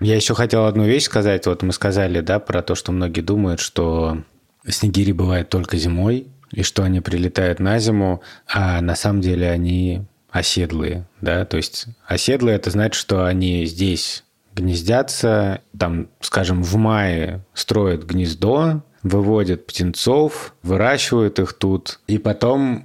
Я 0.00 0.14
еще 0.14 0.34
хотел 0.34 0.66
одну 0.66 0.84
вещь 0.84 1.04
сказать. 1.04 1.46
Вот 1.46 1.62
мы 1.62 1.72
сказали, 1.72 2.20
да, 2.20 2.38
про 2.38 2.62
то, 2.62 2.74
что 2.74 2.92
многие 2.92 3.22
думают, 3.22 3.60
что 3.60 4.22
снегири 4.68 5.12
бывают 5.12 5.48
только 5.48 5.78
зимой, 5.78 6.28
и 6.52 6.62
что 6.62 6.82
они 6.82 7.00
прилетают 7.00 7.60
на 7.60 7.78
зиму, 7.78 8.22
а 8.46 8.80
на 8.80 8.94
самом 8.94 9.20
деле 9.20 9.50
они 9.50 10.02
оседлые, 10.36 11.08
да, 11.20 11.44
то 11.46 11.56
есть 11.56 11.86
оседлые 12.06 12.56
это 12.56 12.70
значит, 12.70 12.94
что 12.94 13.24
они 13.24 13.64
здесь 13.64 14.24
гнездятся, 14.54 15.62
там, 15.78 16.08
скажем, 16.20 16.62
в 16.62 16.76
мае 16.76 17.44
строят 17.54 18.04
гнездо, 18.04 18.82
выводят 19.02 19.66
птенцов, 19.66 20.54
выращивают 20.62 21.38
их 21.38 21.54
тут, 21.54 22.00
и 22.06 22.18
потом, 22.18 22.84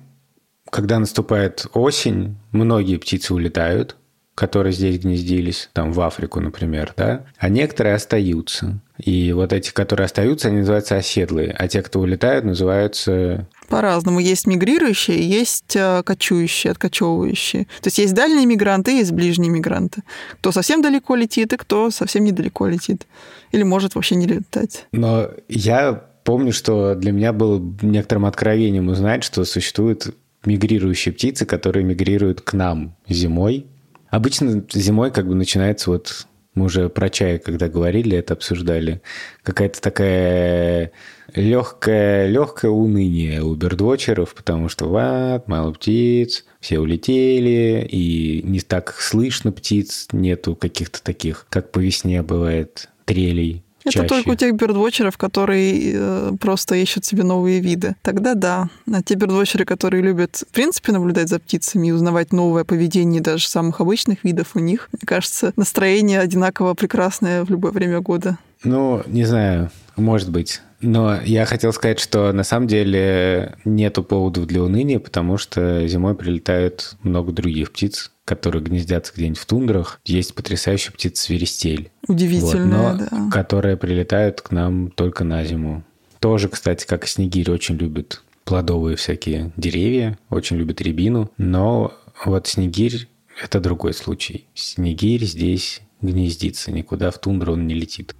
когда 0.69 0.99
наступает 0.99 1.65
осень, 1.73 2.37
многие 2.51 2.97
птицы 2.97 3.33
улетают, 3.33 3.97
которые 4.33 4.71
здесь 4.71 4.99
гнездились, 4.99 5.69
там 5.73 5.91
в 5.91 5.99
Африку, 6.01 6.39
например, 6.39 6.93
да, 6.95 7.25
а 7.37 7.49
некоторые 7.49 7.95
остаются. 7.95 8.79
И 9.03 9.33
вот 9.33 9.51
эти, 9.51 9.71
которые 9.71 10.05
остаются, 10.05 10.49
они 10.49 10.59
называются 10.59 10.95
оседлые, 10.95 11.55
а 11.57 11.67
те, 11.67 11.81
кто 11.81 11.99
улетают, 11.99 12.45
называются 12.45 13.47
По-разному. 13.67 14.19
Есть 14.19 14.45
мигрирующие, 14.47 15.27
есть 15.27 15.75
э, 15.75 16.03
кочующие, 16.03 16.71
откочевывающие. 16.71 17.65
То 17.81 17.87
есть 17.87 17.97
есть 17.97 18.13
дальние 18.13 18.45
мигранты, 18.45 18.91
есть 18.91 19.11
ближние 19.11 19.49
мигранты. 19.49 20.03
Кто 20.33 20.51
совсем 20.51 20.81
далеко 20.81 21.15
летит, 21.15 21.53
и 21.53 21.57
кто 21.57 21.89
совсем 21.89 22.23
недалеко 22.23 22.67
летит. 22.67 23.07
Или 23.51 23.63
может 23.63 23.95
вообще 23.95 24.15
не 24.15 24.27
летать. 24.27 24.85
Но 24.91 25.29
я 25.49 26.03
помню, 26.23 26.53
что 26.53 26.95
для 26.95 27.11
меня 27.11 27.33
было 27.33 27.61
некоторым 27.81 28.25
откровением 28.25 28.89
узнать, 28.89 29.23
что 29.23 29.43
существуют 29.45 30.15
мигрирующие 30.45 31.13
птицы, 31.13 31.45
которые 31.45 31.83
мигрируют 31.83 32.41
к 32.41 32.53
нам 32.53 32.95
зимой. 33.07 33.65
Обычно 34.09 34.63
зимой 34.71 35.11
как 35.11 35.27
бы 35.27 35.35
начинается 35.35 35.89
вот 35.89 36.27
мы 36.53 36.65
уже 36.65 36.89
про 36.89 37.09
чай, 37.09 37.39
когда 37.39 37.69
говорили, 37.69 38.17
это 38.17 38.33
обсуждали, 38.33 39.01
какая-то 39.43 39.81
такая 39.81 40.91
легкое, 41.33 42.27
легкое 42.27 42.71
уныние 42.71 43.41
у 43.41 43.55
бердвотчеров, 43.55 44.33
потому 44.33 44.67
что 44.67 44.87
вот, 44.87 45.47
мало 45.47 45.71
птиц, 45.71 46.45
все 46.59 46.79
улетели, 46.79 47.87
и 47.89 48.41
не 48.43 48.59
так 48.59 48.95
слышно 48.99 49.51
птиц, 49.51 50.07
нету 50.11 50.55
каких-то 50.55 51.01
таких, 51.01 51.47
как 51.49 51.71
по 51.71 51.79
весне 51.79 52.21
бывает, 52.21 52.89
трелей. 53.05 53.63
Это 53.83 53.91
чаще. 53.91 54.07
только 54.07 54.29
у 54.29 54.35
тех 54.35 54.55
бердвотчеров, 54.55 55.17
которые 55.17 55.93
э, 55.93 56.31
просто 56.39 56.75
ищут 56.75 57.05
себе 57.05 57.23
новые 57.23 57.59
виды. 57.59 57.95
Тогда 58.01 58.35
да. 58.35 58.69
А 58.91 59.01
те 59.01 59.15
бердвотчеры, 59.15 59.65
которые 59.65 60.03
любят, 60.03 60.43
в 60.49 60.53
принципе, 60.53 60.91
наблюдать 60.91 61.29
за 61.29 61.39
птицами 61.39 61.87
и 61.87 61.91
узнавать 61.91 62.31
новое 62.31 62.63
поведение 62.63 63.21
даже 63.21 63.47
самых 63.47 63.81
обычных 63.81 64.23
видов, 64.23 64.55
у 64.55 64.59
них, 64.59 64.89
мне 64.91 65.01
кажется, 65.05 65.53
настроение 65.55 66.19
одинаково 66.19 66.73
прекрасное 66.73 67.43
в 67.43 67.49
любое 67.49 67.71
время 67.71 68.01
года. 68.01 68.37
Ну, 68.63 69.01
не 69.07 69.25
знаю, 69.25 69.71
может 69.95 70.29
быть. 70.29 70.61
Но 70.81 71.19
я 71.21 71.45
хотел 71.45 71.73
сказать, 71.73 71.99
что 71.99 72.31
на 72.31 72.43
самом 72.43 72.67
деле 72.67 73.55
нету 73.65 74.03
поводов 74.03 74.47
для 74.47 74.63
уныния, 74.63 74.99
потому 74.99 75.37
что 75.37 75.87
зимой 75.87 76.15
прилетают 76.15 76.95
много 77.03 77.31
других 77.31 77.71
птиц, 77.71 78.11
которые 78.31 78.63
гнездятся 78.63 79.11
где-нибудь 79.13 79.39
в 79.39 79.45
тундрах. 79.45 79.99
Есть 80.05 80.35
потрясающая 80.35 80.93
птица 80.93 81.23
свиристель. 81.23 81.91
Удивительно, 82.07 82.93
Вот, 82.93 82.99
но 82.99 83.07
да. 83.09 83.29
которые 83.29 83.75
прилетают 83.75 84.39
к 84.39 84.51
нам 84.51 84.89
только 84.89 85.25
на 85.25 85.43
зиму. 85.43 85.83
Тоже, 86.21 86.47
кстати, 86.47 86.85
как 86.85 87.03
и 87.03 87.07
снегирь, 87.07 87.51
очень 87.51 87.75
любят 87.75 88.23
плодовые 88.45 88.95
всякие 88.95 89.51
деревья, 89.57 90.17
очень 90.29 90.55
любят 90.55 90.79
рябину. 90.79 91.29
Но 91.37 91.93
вот 92.23 92.47
снегирь– 92.47 93.09
это 93.43 93.59
другой 93.59 93.93
случай. 93.93 94.45
Снегирь 94.53 95.25
здесь 95.25 95.81
гнездится, 96.01 96.71
никуда 96.71 97.11
в 97.11 97.19
тундру 97.19 97.51
он 97.51 97.67
не 97.67 97.73
летит. 97.73 98.15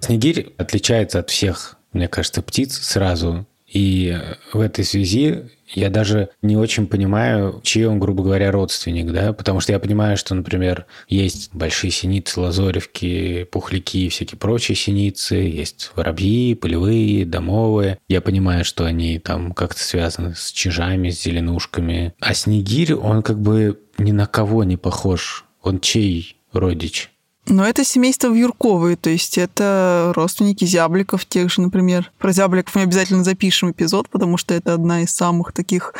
Снегирь 0.00 0.54
отличается 0.56 1.18
от 1.18 1.28
всех, 1.28 1.76
мне 1.92 2.08
кажется, 2.08 2.40
птиц 2.40 2.78
сразу. 2.78 3.46
И 3.72 4.18
в 4.52 4.60
этой 4.60 4.84
связи 4.84 5.44
я 5.74 5.88
даже 5.88 6.28
не 6.42 6.56
очень 6.56 6.86
понимаю, 6.86 7.60
чей 7.62 7.86
он, 7.86 7.98
грубо 7.98 8.22
говоря, 8.22 8.50
родственник, 8.50 9.10
да, 9.10 9.32
потому 9.32 9.60
что 9.60 9.72
я 9.72 9.78
понимаю, 9.78 10.18
что, 10.18 10.34
например, 10.34 10.84
есть 11.08 11.50
большие 11.54 11.90
синицы, 11.90 12.40
лазоревки, 12.40 13.44
пухляки 13.44 14.06
и 14.06 14.08
всякие 14.10 14.38
прочие 14.38 14.76
синицы, 14.76 15.36
есть 15.36 15.90
воробьи, 15.96 16.54
полевые, 16.54 17.24
домовые. 17.24 17.98
Я 18.08 18.20
понимаю, 18.20 18.66
что 18.66 18.84
они 18.84 19.18
там 19.18 19.52
как-то 19.52 19.82
связаны 19.82 20.34
с 20.34 20.52
чижами, 20.52 21.08
с 21.08 21.22
зеленушками. 21.22 22.14
А 22.20 22.34
снегирь, 22.34 22.94
он 22.94 23.22
как 23.22 23.40
бы 23.40 23.80
ни 23.96 24.12
на 24.12 24.26
кого 24.26 24.64
не 24.64 24.76
похож. 24.76 25.46
Он 25.62 25.80
чей 25.80 26.36
родич? 26.52 27.11
Но 27.46 27.66
это 27.66 27.84
семейство 27.84 28.28
вьюрковые, 28.28 28.96
то 28.96 29.10
есть 29.10 29.36
это 29.36 30.12
родственники 30.14 30.64
зябликов 30.64 31.26
тех 31.26 31.50
же, 31.50 31.60
например. 31.60 32.12
Про 32.18 32.32
зябликов 32.32 32.74
мы 32.76 32.82
обязательно 32.82 33.24
запишем 33.24 33.72
эпизод, 33.72 34.08
потому 34.08 34.36
что 34.36 34.54
это 34.54 34.74
одна 34.74 35.02
из 35.02 35.10
самых 35.12 35.52
таких 35.52 35.92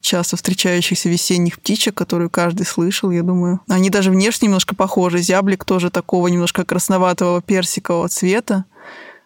часто 0.00 0.36
встречающихся 0.36 1.08
весенних 1.08 1.60
птичек, 1.60 1.94
которую 1.94 2.28
каждый 2.28 2.66
слышал, 2.66 3.12
я 3.12 3.22
думаю. 3.22 3.60
Они 3.68 3.88
даже 3.88 4.10
внешне 4.10 4.46
немножко 4.46 4.74
похожи. 4.74 5.18
Зяблик 5.18 5.64
тоже 5.64 5.90
такого 5.90 6.26
немножко 6.26 6.64
красноватого 6.64 7.40
персикового 7.40 8.08
цвета, 8.08 8.64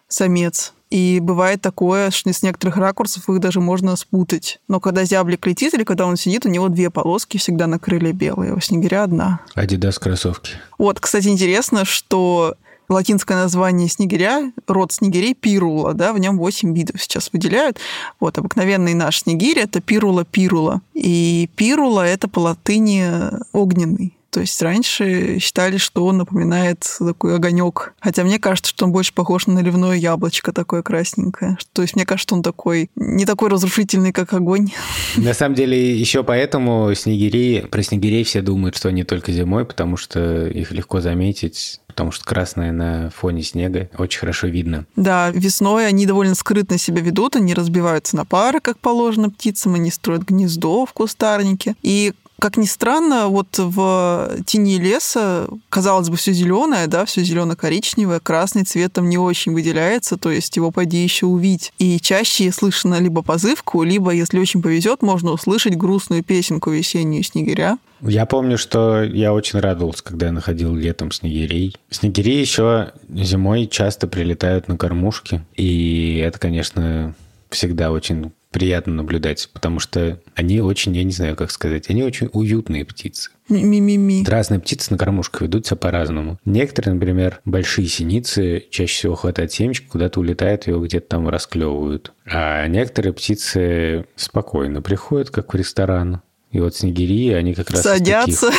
самец. 0.07 0.73
И 0.95 1.19
бывает 1.19 1.59
такое, 1.59 2.09
что 2.09 2.31
с 2.31 2.41
некоторых 2.41 2.77
ракурсов 2.77 3.27
их 3.27 3.41
даже 3.41 3.59
можно 3.59 3.97
спутать. 3.97 4.61
Но 4.69 4.79
когда 4.79 5.03
зяблик 5.03 5.45
летит 5.45 5.73
или 5.73 5.83
когда 5.83 6.05
он 6.05 6.15
сидит, 6.15 6.45
у 6.45 6.49
него 6.49 6.69
две 6.69 6.89
полоски 6.89 7.35
всегда 7.35 7.67
на 7.67 7.79
крыле 7.79 8.13
белые, 8.13 8.53
у 8.53 8.61
снегиря 8.61 9.03
одна. 9.03 9.41
Адидас 9.55 9.99
кроссовки. 9.99 10.53
Вот, 10.77 11.01
кстати, 11.01 11.27
интересно, 11.27 11.83
что 11.83 12.55
латинское 12.87 13.35
название 13.35 13.89
снегиря, 13.89 14.53
род 14.67 14.93
снегирей 14.93 15.33
пирула, 15.33 15.93
да, 15.93 16.13
в 16.13 16.19
нем 16.19 16.37
8 16.37 16.73
видов 16.73 17.03
сейчас 17.03 17.29
выделяют. 17.33 17.77
Вот, 18.21 18.37
обыкновенный 18.37 18.93
наш 18.93 19.23
снегирь– 19.23 19.59
это 19.59 19.81
пирула-пирула. 19.81 20.79
И 20.93 21.49
пирула– 21.57 22.01
это 22.07 22.29
по 22.29 22.39
латыни 22.39 23.05
огненный. 23.51 24.14
То 24.35 24.41
есть 24.41 24.61
раньше 24.61 25.39
считали, 25.39 25.77
что 25.77 26.05
он 26.05 26.17
напоминает 26.17 26.83
такой 26.99 27.35
огонек. 27.35 27.93
Хотя 28.01 28.25
мне 28.25 28.37
кажется, 28.37 28.71
что 28.71 28.83
он 28.83 28.91
больше 28.91 29.13
похож 29.13 29.47
на 29.47 29.53
наливное 29.53 29.95
яблочко 29.95 30.51
такое 30.51 30.83
красненькое. 30.83 31.57
То 31.71 31.81
есть 31.81 31.95
мне 31.95 32.05
кажется, 32.05 32.35
он 32.35 32.43
такой 32.43 32.89
не 32.97 33.25
такой 33.25 33.47
разрушительный, 33.47 34.11
как 34.11 34.33
огонь. 34.33 34.73
На 35.15 35.33
самом 35.33 35.55
деле, 35.55 35.97
еще 35.97 36.21
поэтому 36.25 36.93
снегири, 36.95 37.61
про 37.61 37.81
снегирей 37.81 38.25
все 38.25 38.41
думают, 38.41 38.75
что 38.75 38.89
они 38.89 39.05
только 39.05 39.31
зимой, 39.31 39.63
потому 39.63 39.95
что 39.95 40.47
их 40.47 40.73
легко 40.73 40.99
заметить 40.99 41.79
потому 41.87 42.11
что 42.11 42.25
красное 42.25 42.73
на 42.73 43.09
фоне 43.09 43.41
снега 43.41 43.89
очень 43.97 44.19
хорошо 44.19 44.47
видно. 44.47 44.85
Да, 44.97 45.29
весной 45.29 45.87
они 45.87 46.05
довольно 46.05 46.35
скрытно 46.35 46.77
себя 46.77 46.99
ведут, 46.99 47.37
они 47.37 47.53
разбиваются 47.53 48.17
на 48.17 48.25
пары, 48.25 48.59
как 48.59 48.77
положено 48.79 49.29
птицам, 49.29 49.75
они 49.75 49.91
строят 49.91 50.23
гнездо 50.23 50.85
в 50.85 50.91
кустарнике. 50.91 51.75
И 51.83 52.13
как 52.39 52.57
ни 52.57 52.65
странно, 52.65 53.27
вот 53.27 53.57
в 53.57 54.37
тени 54.45 54.77
леса, 54.77 55.47
казалось 55.69 56.09
бы, 56.09 56.17
все 56.17 56.33
зеленое, 56.33 56.87
да, 56.87 57.05
все 57.05 57.23
зелено-коричневое, 57.23 58.19
красный 58.19 58.63
цвет 58.63 58.93
там 58.93 59.09
не 59.09 59.17
очень 59.17 59.53
выделяется, 59.53 60.17
то 60.17 60.31
есть 60.31 60.55
его 60.55 60.71
пойди 60.71 60.97
еще 60.97 61.25
увидеть. 61.25 61.73
И 61.79 61.99
чаще 61.99 62.51
слышно 62.51 62.99
либо 62.99 63.21
позывку, 63.21 63.83
либо, 63.83 64.11
если 64.11 64.39
очень 64.39 64.61
повезет, 64.61 65.01
можно 65.01 65.31
услышать 65.31 65.75
грустную 65.75 66.23
песенку 66.23 66.71
весеннюю 66.71 67.23
снегиря. 67.23 67.77
Я 68.01 68.25
помню, 68.25 68.57
что 68.57 69.03
я 69.03 69.33
очень 69.33 69.59
радовался, 69.59 70.03
когда 70.03 70.27
я 70.27 70.31
находил 70.31 70.75
летом 70.75 71.11
снегирей. 71.11 71.75
Снегири 71.89 72.35
еще 72.35 72.91
зимой 73.09 73.67
часто 73.67 74.07
прилетают 74.07 74.67
на 74.67 74.77
кормушки, 74.77 75.41
и 75.55 76.21
это, 76.23 76.37
конечно, 76.37 77.15
всегда 77.49 77.91
очень 77.91 78.31
приятно 78.55 78.93
наблюдать, 78.93 79.49
потому 79.51 79.81
что 79.81 80.17
они 80.33 80.61
очень, 80.61 80.95
я 80.95 81.03
не 81.03 81.11
знаю, 81.11 81.35
как 81.35 81.51
сказать, 81.51 81.89
они 81.89 82.03
очень 82.03 82.29
уютные 82.31 82.85
птицы. 82.85 83.31
Ми-ми-ми. 83.49 84.23
Разные 84.25 84.61
птицы 84.61 84.93
на 84.93 84.97
кормушках 84.97 85.41
ведут 85.41 85.65
себя 85.65 85.75
по-разному. 85.75 86.39
Некоторые, 86.45 86.93
например, 86.93 87.41
большие 87.43 87.89
синицы, 87.89 88.63
чаще 88.71 88.93
всего 88.93 89.15
хватает 89.15 89.51
семечко, 89.51 89.89
куда-то 89.89 90.21
улетают, 90.21 90.67
его 90.67 90.79
где-то 90.79 91.05
там 91.05 91.27
расклевывают. 91.27 92.13
А 92.25 92.65
некоторые 92.67 93.11
птицы 93.11 94.05
спокойно 94.15 94.81
приходят, 94.81 95.31
как 95.31 95.53
в 95.53 95.57
ресторан, 95.57 96.21
и 96.51 96.61
вот 96.61 96.77
снегири, 96.77 97.33
они 97.33 97.53
как 97.55 97.71
раз 97.71 97.81
Садятся. 97.81 98.51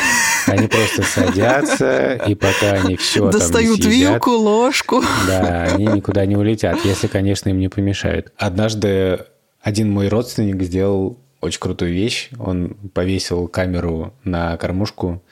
Они 0.46 0.68
просто 0.68 1.04
садятся, 1.04 2.16
и 2.28 2.34
пока 2.34 2.72
они 2.72 2.96
все 2.96 3.30
Достают 3.30 3.80
там 3.80 3.90
съедят, 3.90 4.10
вилку, 4.12 4.32
ложку. 4.32 5.02
Да, 5.26 5.62
они 5.62 5.86
никуда 5.86 6.26
не 6.26 6.36
улетят, 6.36 6.84
если, 6.84 7.06
конечно, 7.06 7.48
им 7.48 7.58
не 7.58 7.70
помешают. 7.70 8.34
Однажды 8.36 9.20
один 9.66 9.90
мой 9.90 10.06
родственник 10.06 10.62
сделал 10.62 11.18
очень 11.40 11.58
крутую 11.58 11.92
вещь. 11.92 12.30
Он 12.38 12.76
повесил 12.94 13.49
камеру 13.49 14.14
на 14.23 14.56
кормушку 14.58 15.25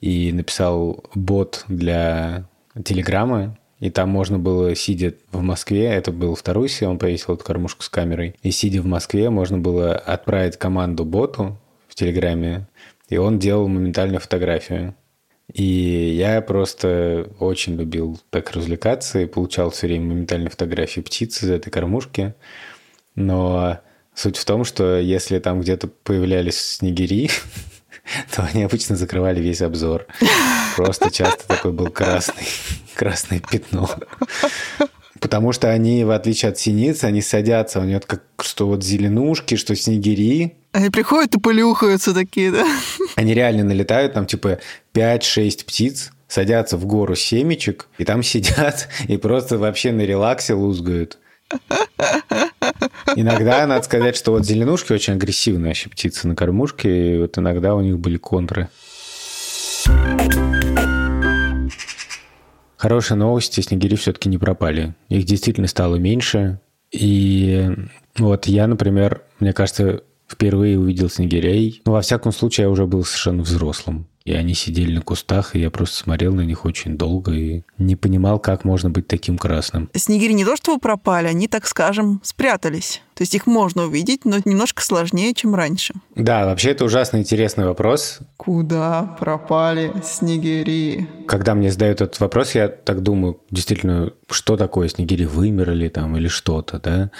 и 0.00 0.32
написал 0.32 1.04
бот 1.14 1.64
для 1.68 2.48
телеграммы, 2.84 3.56
и 3.78 3.90
там 3.90 4.08
можно 4.08 4.40
было, 4.40 4.74
сидя 4.74 5.14
в 5.30 5.40
Москве, 5.40 5.84
это 5.84 6.10
был 6.10 6.34
в 6.34 6.42
Тарусе, 6.42 6.88
он 6.88 6.98
повесил 6.98 7.34
эту 7.34 7.44
кормушку 7.44 7.84
с 7.84 7.88
камерой, 7.88 8.34
и 8.42 8.50
сидя 8.50 8.82
в 8.82 8.86
Москве, 8.86 9.30
можно 9.30 9.56
было 9.56 9.94
отправить 9.94 10.56
команду 10.56 11.04
боту 11.04 11.56
в 11.86 11.94
Телеграме, 11.94 12.66
и 13.08 13.18
он 13.18 13.38
делал 13.38 13.68
моментальную 13.68 14.18
фотографию. 14.18 14.96
И 15.52 15.62
я 15.62 16.40
просто 16.40 17.30
очень 17.38 17.76
любил 17.76 18.18
так 18.30 18.50
развлекаться 18.50 19.20
и 19.20 19.26
получал 19.26 19.70
все 19.70 19.86
время 19.86 20.06
моментальные 20.06 20.50
фотографии 20.50 21.02
птиц 21.02 21.44
из 21.44 21.50
этой 21.50 21.70
кормушки. 21.70 22.34
Но 23.16 23.80
суть 24.14 24.36
в 24.36 24.44
том, 24.44 24.64
что 24.64 24.98
если 24.98 25.38
там 25.38 25.60
где-то 25.60 25.88
появлялись 25.88 26.58
снегири, 26.58 27.30
то 28.34 28.48
они 28.52 28.62
обычно 28.62 28.96
закрывали 28.96 29.40
весь 29.40 29.62
обзор. 29.62 30.06
Просто 30.76 31.10
часто 31.10 31.46
такой 31.48 31.72
был 31.72 31.88
красный, 31.88 32.46
красное 32.94 33.40
пятно. 33.40 33.90
Потому 35.20 35.52
что 35.52 35.70
они, 35.70 36.04
в 36.04 36.10
отличие 36.10 36.50
от 36.50 36.58
синиц, 36.58 37.02
они 37.02 37.22
садятся, 37.22 37.80
у 37.80 37.84
них 37.84 38.06
как 38.06 38.22
что 38.40 38.66
вот 38.68 38.84
зеленушки, 38.84 39.56
что 39.56 39.74
снегири. 39.74 40.56
Они 40.72 40.90
приходят 40.90 41.34
и 41.34 41.40
полюхаются 41.40 42.12
такие, 42.12 42.52
да? 42.52 42.66
Они 43.16 43.32
реально 43.32 43.64
налетают, 43.64 44.12
там 44.12 44.26
типа 44.26 44.58
5-6 44.94 45.64
птиц, 45.64 46.12
садятся 46.28 46.76
в 46.76 46.84
гору 46.84 47.14
семечек, 47.14 47.88
и 47.96 48.04
там 48.04 48.22
сидят, 48.22 48.88
и 49.08 49.16
просто 49.16 49.58
вообще 49.58 49.92
на 49.92 50.02
релаксе 50.02 50.52
лузгают. 50.52 51.18
Иногда 53.16 53.66
надо 53.66 53.82
сказать, 53.82 54.14
что 54.14 54.32
вот 54.32 54.44
зеленушки 54.44 54.92
очень 54.92 55.14
агрессивные 55.14 55.70
вообще 55.70 55.88
птицы 55.88 56.28
на 56.28 56.36
кормушке, 56.36 57.14
и 57.14 57.18
вот 57.18 57.38
иногда 57.38 57.74
у 57.74 57.80
них 57.80 57.98
были 57.98 58.18
контры. 58.18 58.68
Хорошие 62.76 63.16
новости, 63.16 63.62
снегири 63.62 63.96
все-таки 63.96 64.28
не 64.28 64.36
пропали. 64.36 64.94
Их 65.08 65.24
действительно 65.24 65.66
стало 65.66 65.96
меньше. 65.96 66.60
И 66.92 67.70
вот 68.18 68.46
я, 68.46 68.66
например, 68.66 69.22
мне 69.40 69.54
кажется, 69.54 70.02
впервые 70.28 70.78
увидел 70.78 71.08
снегирей. 71.08 71.80
Ну, 71.86 71.92
во 71.92 72.02
всяком 72.02 72.32
случае, 72.32 72.64
я 72.64 72.70
уже 72.70 72.86
был 72.86 73.02
совершенно 73.02 73.42
взрослым. 73.42 74.08
И 74.26 74.32
они 74.32 74.54
сидели 74.54 74.92
на 74.92 75.02
кустах, 75.02 75.54
и 75.54 75.60
я 75.60 75.70
просто 75.70 75.96
смотрел 75.98 76.34
на 76.34 76.40
них 76.40 76.64
очень 76.64 76.98
долго 76.98 77.32
и 77.32 77.62
не 77.78 77.94
понимал, 77.94 78.40
как 78.40 78.64
можно 78.64 78.90
быть 78.90 79.06
таким 79.06 79.38
красным. 79.38 79.88
Снегири 79.94 80.32
не 80.32 80.44
то 80.44 80.56
что 80.56 80.76
пропали, 80.78 81.28
они, 81.28 81.46
так 81.46 81.64
скажем, 81.66 82.20
спрятались. 82.24 83.02
То 83.14 83.22
есть 83.22 83.34
их 83.36 83.46
можно 83.46 83.84
увидеть, 83.84 84.24
но 84.24 84.36
немножко 84.44 84.82
сложнее, 84.82 85.32
чем 85.32 85.54
раньше. 85.54 85.94
Да, 86.16 86.44
вообще 86.44 86.72
это 86.72 86.84
ужасно 86.84 87.18
интересный 87.18 87.66
вопрос. 87.66 88.18
Куда 88.36 89.16
пропали 89.18 89.92
снегири? 90.04 91.08
Когда 91.28 91.54
мне 91.54 91.70
задают 91.70 92.00
этот 92.00 92.18
вопрос, 92.18 92.56
я 92.56 92.66
так 92.66 93.02
думаю, 93.02 93.40
действительно, 93.52 94.12
что 94.28 94.56
такое 94.56 94.88
снегири, 94.88 95.24
вымерли 95.24 95.88
там 95.88 96.16
или 96.16 96.26
что-то, 96.26 96.80
да? 96.80 97.10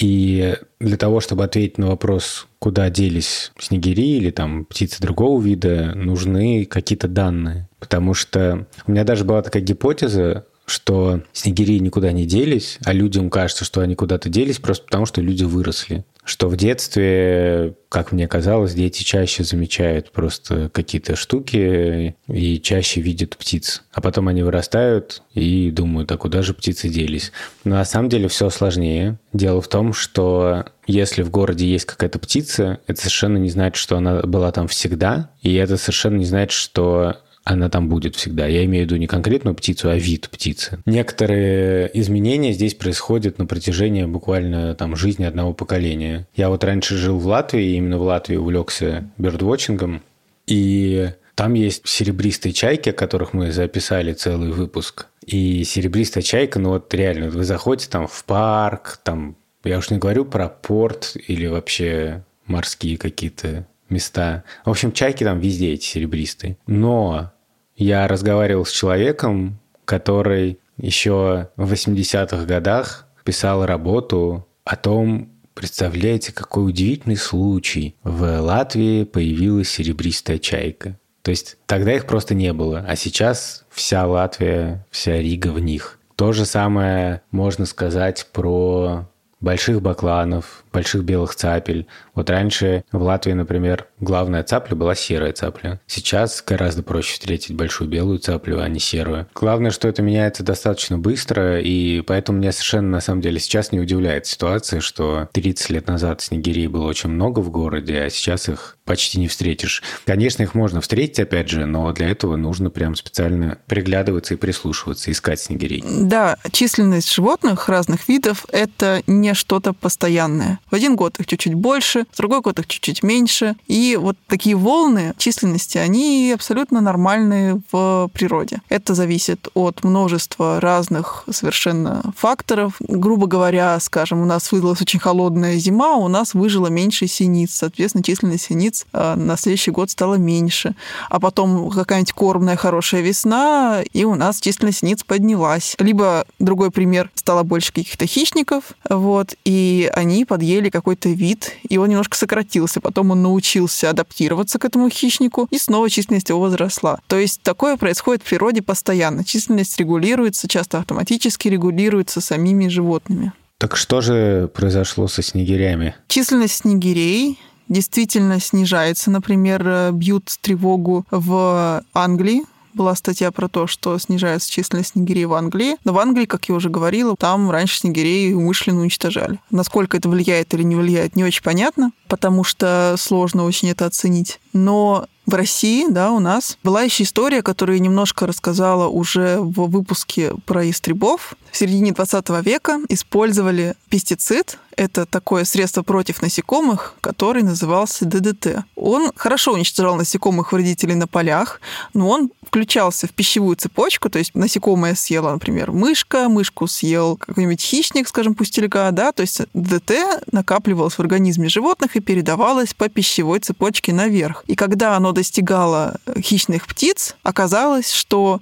И 0.00 0.56
для 0.80 0.96
того, 0.96 1.20
чтобы 1.20 1.44
ответить 1.44 1.76
на 1.76 1.88
вопрос, 1.88 2.46
куда 2.58 2.88
делись 2.88 3.52
снегири 3.58 4.16
или 4.16 4.30
там 4.30 4.64
птицы 4.64 5.02
другого 5.02 5.42
вида, 5.42 5.92
нужны 5.94 6.64
какие-то 6.64 7.08
данные. 7.08 7.68
Потому 7.78 8.14
что 8.14 8.66
у 8.86 8.90
меня 8.90 9.04
даже 9.04 9.24
была 9.24 9.42
такая 9.42 9.62
гипотеза, 9.62 10.46
что 10.64 11.22
снегири 11.32 11.78
никуда 11.80 12.12
не 12.12 12.24
делись, 12.24 12.78
а 12.84 12.92
людям 12.92 13.28
кажется, 13.28 13.64
что 13.64 13.80
они 13.80 13.94
куда-то 13.94 14.28
делись 14.28 14.58
просто 14.58 14.84
потому, 14.84 15.04
что 15.04 15.20
люди 15.20 15.44
выросли 15.44 16.04
что 16.24 16.48
в 16.48 16.56
детстве, 16.56 17.74
как 17.88 18.12
мне 18.12 18.28
казалось, 18.28 18.74
дети 18.74 19.02
чаще 19.02 19.42
замечают 19.42 20.12
просто 20.12 20.70
какие-то 20.72 21.16
штуки 21.16 22.14
и 22.28 22.60
чаще 22.60 23.00
видят 23.00 23.36
птиц. 23.36 23.82
А 23.92 24.00
потом 24.00 24.28
они 24.28 24.42
вырастают 24.42 25.22
и 25.34 25.70
думают, 25.70 26.12
а 26.12 26.16
куда 26.16 26.42
же 26.42 26.54
птицы 26.54 26.88
делись? 26.88 27.32
Но 27.64 27.74
на 27.76 27.84
самом 27.84 28.08
деле 28.08 28.28
все 28.28 28.50
сложнее. 28.50 29.18
Дело 29.32 29.60
в 29.60 29.68
том, 29.68 29.92
что 29.92 30.66
если 30.86 31.22
в 31.22 31.30
городе 31.30 31.66
есть 31.66 31.86
какая-то 31.86 32.20
птица, 32.20 32.78
это 32.86 33.00
совершенно 33.00 33.38
не 33.38 33.50
значит, 33.50 33.76
что 33.76 33.96
она 33.96 34.22
была 34.22 34.52
там 34.52 34.68
всегда, 34.68 35.30
и 35.42 35.54
это 35.54 35.76
совершенно 35.76 36.18
не 36.18 36.24
значит, 36.24 36.52
что 36.52 37.16
она 37.44 37.68
там 37.68 37.88
будет 37.88 38.16
всегда. 38.16 38.46
Я 38.46 38.64
имею 38.64 38.84
в 38.84 38.86
виду 38.86 38.96
не 38.96 39.06
конкретную 39.06 39.54
птицу, 39.54 39.90
а 39.90 39.96
вид 39.96 40.28
птицы. 40.30 40.78
Некоторые 40.86 41.90
изменения 42.00 42.52
здесь 42.52 42.74
происходят 42.74 43.38
на 43.38 43.46
протяжении 43.46 44.04
буквально 44.04 44.74
там 44.74 44.96
жизни 44.96 45.24
одного 45.24 45.52
поколения. 45.52 46.26
Я 46.34 46.48
вот 46.48 46.64
раньше 46.64 46.96
жил 46.96 47.18
в 47.18 47.26
Латвии, 47.26 47.64
и 47.64 47.76
именно 47.76 47.98
в 47.98 48.02
Латвии 48.02 48.36
увлекся 48.36 49.10
бердвотчингом, 49.18 50.02
и 50.46 51.10
там 51.34 51.54
есть 51.54 51.86
серебристые 51.88 52.52
чайки, 52.52 52.90
о 52.90 52.92
которых 52.92 53.32
мы 53.32 53.52
записали 53.52 54.12
целый 54.12 54.50
выпуск. 54.50 55.06
И 55.24 55.64
серебристая 55.64 56.22
чайка, 56.22 56.58
ну 56.58 56.70
вот 56.70 56.92
реально, 56.94 57.30
вы 57.30 57.44
заходите 57.44 57.88
там 57.90 58.06
в 58.06 58.24
парк, 58.24 59.00
там, 59.02 59.36
я 59.64 59.78
уж 59.78 59.90
не 59.90 59.98
говорю 59.98 60.24
про 60.24 60.48
порт 60.48 61.16
или 61.26 61.46
вообще 61.46 62.24
морские 62.46 62.98
какие-то 62.98 63.66
места. 63.92 64.44
В 64.64 64.70
общем, 64.70 64.92
чайки 64.92 65.24
там 65.24 65.38
везде 65.38 65.72
эти 65.72 65.84
серебристые. 65.84 66.56
Но 66.66 67.32
Я 67.76 68.06
разговаривал 68.06 68.64
с 68.64 68.70
человеком, 68.70 69.58
который 69.84 70.58
еще 70.76 71.48
в 71.56 71.72
80-х 71.72 72.44
годах 72.44 73.06
писал 73.24 73.64
работу 73.66 74.46
о 74.64 74.76
том, 74.76 75.30
представляете, 75.54 76.32
какой 76.32 76.68
удивительный 76.68 77.16
случай. 77.16 77.96
В 78.02 78.40
Латвии 78.40 79.04
появилась 79.04 79.70
серебристая 79.70 80.38
чайка. 80.38 80.98
То 81.22 81.30
есть 81.30 81.56
тогда 81.66 81.94
их 81.94 82.06
просто 82.06 82.34
не 82.34 82.52
было, 82.52 82.84
а 82.86 82.96
сейчас 82.96 83.64
вся 83.70 84.06
Латвия, 84.06 84.86
вся 84.90 85.18
Рига 85.18 85.48
в 85.48 85.60
них. 85.60 85.98
То 86.16 86.32
же 86.32 86.44
самое 86.44 87.22
можно 87.30 87.64
сказать 87.64 88.26
про 88.32 89.08
больших 89.40 89.82
бакланов, 89.82 90.61
больших 90.72 91.04
белых 91.04 91.34
цапель. 91.34 91.86
Вот 92.14 92.30
раньше 92.30 92.84
в 92.92 93.02
Латвии, 93.02 93.32
например, 93.32 93.86
главная 94.00 94.42
цапля 94.42 94.74
была 94.74 94.94
серая 94.94 95.32
цапля. 95.32 95.80
Сейчас 95.86 96.42
гораздо 96.46 96.82
проще 96.82 97.14
встретить 97.14 97.54
большую 97.54 97.88
белую 97.88 98.18
цаплю, 98.18 98.60
а 98.60 98.68
не 98.68 98.80
серую. 98.80 99.28
Главное, 99.34 99.70
что 99.70 99.88
это 99.88 100.02
меняется 100.02 100.42
достаточно 100.42 100.98
быстро, 100.98 101.60
и 101.60 102.00
поэтому 102.02 102.38
меня 102.38 102.52
совершенно, 102.52 102.88
на 102.88 103.00
самом 103.00 103.20
деле, 103.20 103.38
сейчас 103.38 103.72
не 103.72 103.80
удивляет 103.80 104.26
ситуация, 104.26 104.80
что 104.80 105.28
30 105.32 105.70
лет 105.70 105.86
назад 105.86 106.20
снегирей 106.20 106.66
было 106.66 106.86
очень 106.86 107.10
много 107.10 107.40
в 107.40 107.50
городе, 107.50 108.02
а 108.02 108.10
сейчас 108.10 108.48
их 108.48 108.78
почти 108.84 109.18
не 109.20 109.28
встретишь. 109.28 109.82
Конечно, 110.06 110.42
их 110.42 110.54
можно 110.54 110.80
встретить, 110.80 111.20
опять 111.20 111.48
же, 111.48 111.66
но 111.66 111.92
для 111.92 112.08
этого 112.08 112.36
нужно 112.36 112.70
прям 112.70 112.94
специально 112.96 113.58
приглядываться 113.66 114.34
и 114.34 114.36
прислушиваться, 114.36 115.10
искать 115.10 115.40
снегирей. 115.40 115.84
Да, 115.86 116.36
численность 116.50 117.12
животных 117.12 117.68
разных 117.68 118.08
видов– 118.08 118.44
это 118.52 119.02
не 119.06 119.34
что-то 119.34 119.72
постоянное. 119.72 120.58
В 120.72 120.74
один 120.74 120.96
год 120.96 121.20
их 121.20 121.26
чуть-чуть 121.26 121.52
больше, 121.52 122.06
в 122.10 122.16
другой 122.16 122.40
год 122.40 122.58
их 122.58 122.66
чуть-чуть 122.66 123.02
меньше. 123.02 123.56
И 123.68 123.98
вот 124.00 124.16
такие 124.26 124.56
волны 124.56 125.12
численности, 125.18 125.76
они 125.76 126.32
абсолютно 126.34 126.80
нормальные 126.80 127.60
в 127.70 128.08
природе. 128.14 128.62
Это 128.70 128.94
зависит 128.94 129.48
от 129.52 129.84
множества 129.84 130.60
разных 130.60 131.24
совершенно 131.30 132.14
факторов. 132.16 132.76
Грубо 132.80 133.26
говоря, 133.26 133.78
скажем, 133.80 134.22
у 134.22 134.24
нас 134.24 134.50
выдалась 134.50 134.80
очень 134.80 134.98
холодная 134.98 135.56
зима, 135.56 135.96
у 135.96 136.08
нас 136.08 136.32
выжило 136.32 136.68
меньше 136.68 137.06
синиц. 137.06 137.50
Соответственно, 137.52 138.02
численность 138.02 138.44
синиц 138.44 138.86
э, 138.94 139.14
на 139.14 139.36
следующий 139.36 139.72
год 139.72 139.90
стала 139.90 140.14
меньше. 140.14 140.74
А 141.10 141.20
потом 141.20 141.68
какая-нибудь 141.68 142.14
кормная 142.14 142.56
хорошая 142.56 143.02
весна, 143.02 143.82
и 143.92 144.04
у 144.04 144.14
нас 144.14 144.40
численность 144.40 144.78
синиц 144.78 145.04
поднялась. 145.04 145.76
Либо 145.78 146.24
другой 146.38 146.70
пример, 146.70 147.10
стало 147.14 147.42
больше 147.42 147.74
каких-то 147.74 148.06
хищников, 148.06 148.72
вот, 148.88 149.34
и 149.44 149.90
они 149.94 150.24
подъели 150.24 150.61
какой-то 150.70 151.08
вид, 151.08 151.52
и 151.68 151.78
он 151.78 151.88
немножко 151.88 152.16
сократился. 152.16 152.80
Потом 152.80 153.10
он 153.10 153.22
научился 153.22 153.90
адаптироваться 153.90 154.58
к 154.58 154.64
этому 154.64 154.88
хищнику, 154.88 155.48
и 155.50 155.58
снова 155.58 155.90
численность 155.90 156.28
его 156.28 156.40
возросла. 156.40 157.00
То 157.06 157.18
есть 157.18 157.42
такое 157.42 157.76
происходит 157.76 158.22
в 158.22 158.28
природе 158.28 158.62
постоянно. 158.62 159.24
Численность 159.24 159.78
регулируется, 159.78 160.48
часто 160.48 160.78
автоматически 160.78 161.48
регулируется 161.48 162.20
самими 162.20 162.68
животными. 162.68 163.32
Так 163.58 163.76
что 163.76 164.00
же 164.00 164.50
произошло 164.52 165.06
со 165.06 165.22
снегирями? 165.22 165.94
Численность 166.08 166.54
снегирей 166.54 167.38
действительно 167.68 168.40
снижается. 168.40 169.10
Например, 169.10 169.92
бьют 169.92 170.24
тревогу 170.40 171.06
в 171.10 171.82
Англии, 171.94 172.42
была 172.74 172.94
статья 172.94 173.30
про 173.30 173.48
то, 173.48 173.66
что 173.66 173.98
снижается 173.98 174.50
численность 174.50 174.90
снегирей 174.90 175.24
в 175.24 175.34
Англии. 175.34 175.76
Но 175.84 175.92
в 175.92 175.98
Англии, 175.98 176.26
как 176.26 176.48
я 176.48 176.54
уже 176.54 176.70
говорила, 176.70 177.16
там 177.16 177.50
раньше 177.50 177.78
снегирей 177.78 178.34
умышленно 178.34 178.80
уничтожали. 178.80 179.38
Насколько 179.50 179.96
это 179.96 180.08
влияет 180.08 180.54
или 180.54 180.62
не 180.62 180.76
влияет, 180.76 181.16
не 181.16 181.24
очень 181.24 181.42
понятно, 181.42 181.92
потому 182.08 182.44
что 182.44 182.96
сложно 182.98 183.44
очень 183.44 183.70
это 183.70 183.86
оценить. 183.86 184.40
Но 184.52 185.06
в 185.26 185.34
России, 185.34 185.86
да, 185.88 186.10
у 186.10 186.18
нас 186.18 186.58
была 186.64 186.82
еще 186.82 187.04
история, 187.04 187.42
которую 187.42 187.78
я 187.78 187.82
немножко 187.82 188.26
рассказала 188.26 188.88
уже 188.88 189.38
в 189.38 189.68
выпуске 189.70 190.34
про 190.46 190.68
истребов. 190.68 191.36
В 191.52 191.58
середине 191.58 191.92
20 191.92 192.30
века 192.46 192.80
использовали 192.88 193.74
пестицид, 193.90 194.58
это 194.74 195.04
такое 195.04 195.44
средство 195.44 195.82
против 195.82 196.22
насекомых, 196.22 196.94
который 197.02 197.42
назывался 197.42 198.06
ДДТ. 198.06 198.64
Он 198.74 199.12
хорошо 199.14 199.52
уничтожал 199.52 199.96
насекомых 199.96 200.52
вредителей 200.52 200.94
на 200.94 201.06
полях, 201.06 201.60
но 201.92 202.08
он 202.08 202.30
включался 202.42 203.06
в 203.06 203.10
пищевую 203.10 203.56
цепочку, 203.56 204.08
то 204.08 204.18
есть 204.18 204.34
насекомое 204.34 204.94
съела, 204.94 205.30
например, 205.30 205.72
мышка, 205.72 206.30
мышку 206.30 206.66
съел 206.66 207.18
какой-нибудь 207.18 207.60
хищник, 207.60 208.08
скажем, 208.08 208.34
пустельга, 208.34 208.90
да, 208.90 209.12
то 209.12 209.20
есть 209.20 209.42
ДДТ 209.52 209.92
накапливалось 210.32 210.94
в 210.94 211.00
организме 211.00 211.50
животных 211.50 211.96
и 211.96 212.00
передавалось 212.00 212.72
по 212.72 212.88
пищевой 212.88 213.40
цепочке 213.40 213.92
наверх. 213.92 214.42
И 214.46 214.54
когда 214.54 214.96
оно 214.96 215.12
достигало 215.12 215.98
хищных 216.18 216.66
птиц, 216.66 217.14
оказалось, 217.22 217.92
что 217.92 218.40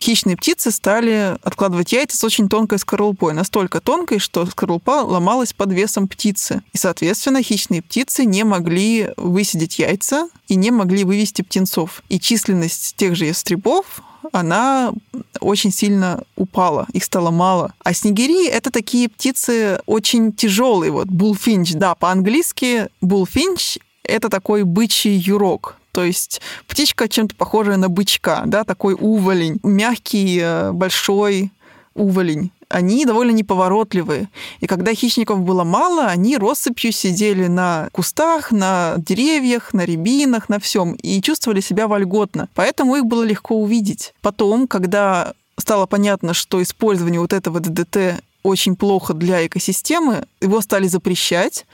хищные 0.00 0.36
птицы 0.36 0.70
стали 0.70 1.36
откладывать 1.42 1.92
яйца 1.92 2.16
с 2.16 2.24
очень 2.24 2.48
тонкой 2.48 2.78
скорлупой, 2.78 3.34
настолько 3.34 3.80
тонкой, 3.80 4.18
что 4.18 4.46
скорлупа 4.46 5.02
ломалась 5.02 5.52
под 5.52 5.72
весом 5.72 6.08
птицы. 6.08 6.62
И, 6.72 6.78
соответственно, 6.78 7.42
хищные 7.42 7.82
птицы 7.82 8.24
не 8.24 8.44
могли 8.44 9.10
высидеть 9.16 9.78
яйца 9.78 10.28
и 10.48 10.56
не 10.56 10.70
могли 10.70 11.04
вывести 11.04 11.42
птенцов. 11.42 12.02
И 12.08 12.20
численность 12.20 12.96
тех 12.96 13.16
же 13.16 13.26
ястребов 13.26 14.02
она 14.32 14.92
очень 15.40 15.72
сильно 15.72 16.22
упала, 16.36 16.86
их 16.92 17.04
стало 17.04 17.30
мало. 17.30 17.72
А 17.82 17.94
снегири— 17.94 18.48
это 18.48 18.70
такие 18.70 19.08
птицы 19.08 19.80
очень 19.86 20.32
тяжелые. 20.32 20.92
Вот 20.92 21.08
булфинч, 21.08 21.72
да, 21.74 21.94
по-английски 21.94 22.88
булфинч— 23.00 23.78
это 24.02 24.28
такой 24.28 24.64
бычий 24.64 25.14
юрок 25.14 25.77
то 25.92 26.04
есть 26.04 26.40
птичка 26.66 27.08
чем-то 27.08 27.34
похожая 27.34 27.76
на 27.76 27.88
бычка, 27.88 28.42
да, 28.46 28.64
такой 28.64 28.94
уволень, 28.98 29.58
мягкий, 29.62 30.38
э, 30.40 30.72
большой 30.72 31.50
уволень 31.94 32.50
они 32.68 33.04
довольно 33.04 33.32
неповоротливые. 33.32 34.28
И 34.60 34.66
когда 34.66 34.94
хищников 34.94 35.40
было 35.40 35.64
мало, 35.64 36.06
они 36.06 36.36
россыпью 36.36 36.92
сидели 36.92 37.46
на 37.46 37.88
кустах, 37.92 38.52
на 38.52 38.94
деревьях, 38.98 39.72
на 39.72 39.84
рябинах, 39.84 40.48
на 40.48 40.60
всем 40.60 40.92
и 40.94 41.20
чувствовали 41.22 41.60
себя 41.60 41.88
вольготно. 41.88 42.48
Поэтому 42.54 42.96
их 42.96 43.06
было 43.06 43.22
легко 43.22 43.56
увидеть. 43.56 44.12
Потом, 44.20 44.68
когда 44.68 45.32
стало 45.58 45.86
понятно, 45.86 46.34
что 46.34 46.62
использование 46.62 47.20
вот 47.20 47.32
этого 47.32 47.60
ДДТ 47.60 48.22
очень 48.42 48.76
плохо 48.76 49.14
для 49.14 49.46
экосистемы, 49.46 50.26
его 50.40 50.60
стали 50.60 50.86
запрещать, 50.86 51.66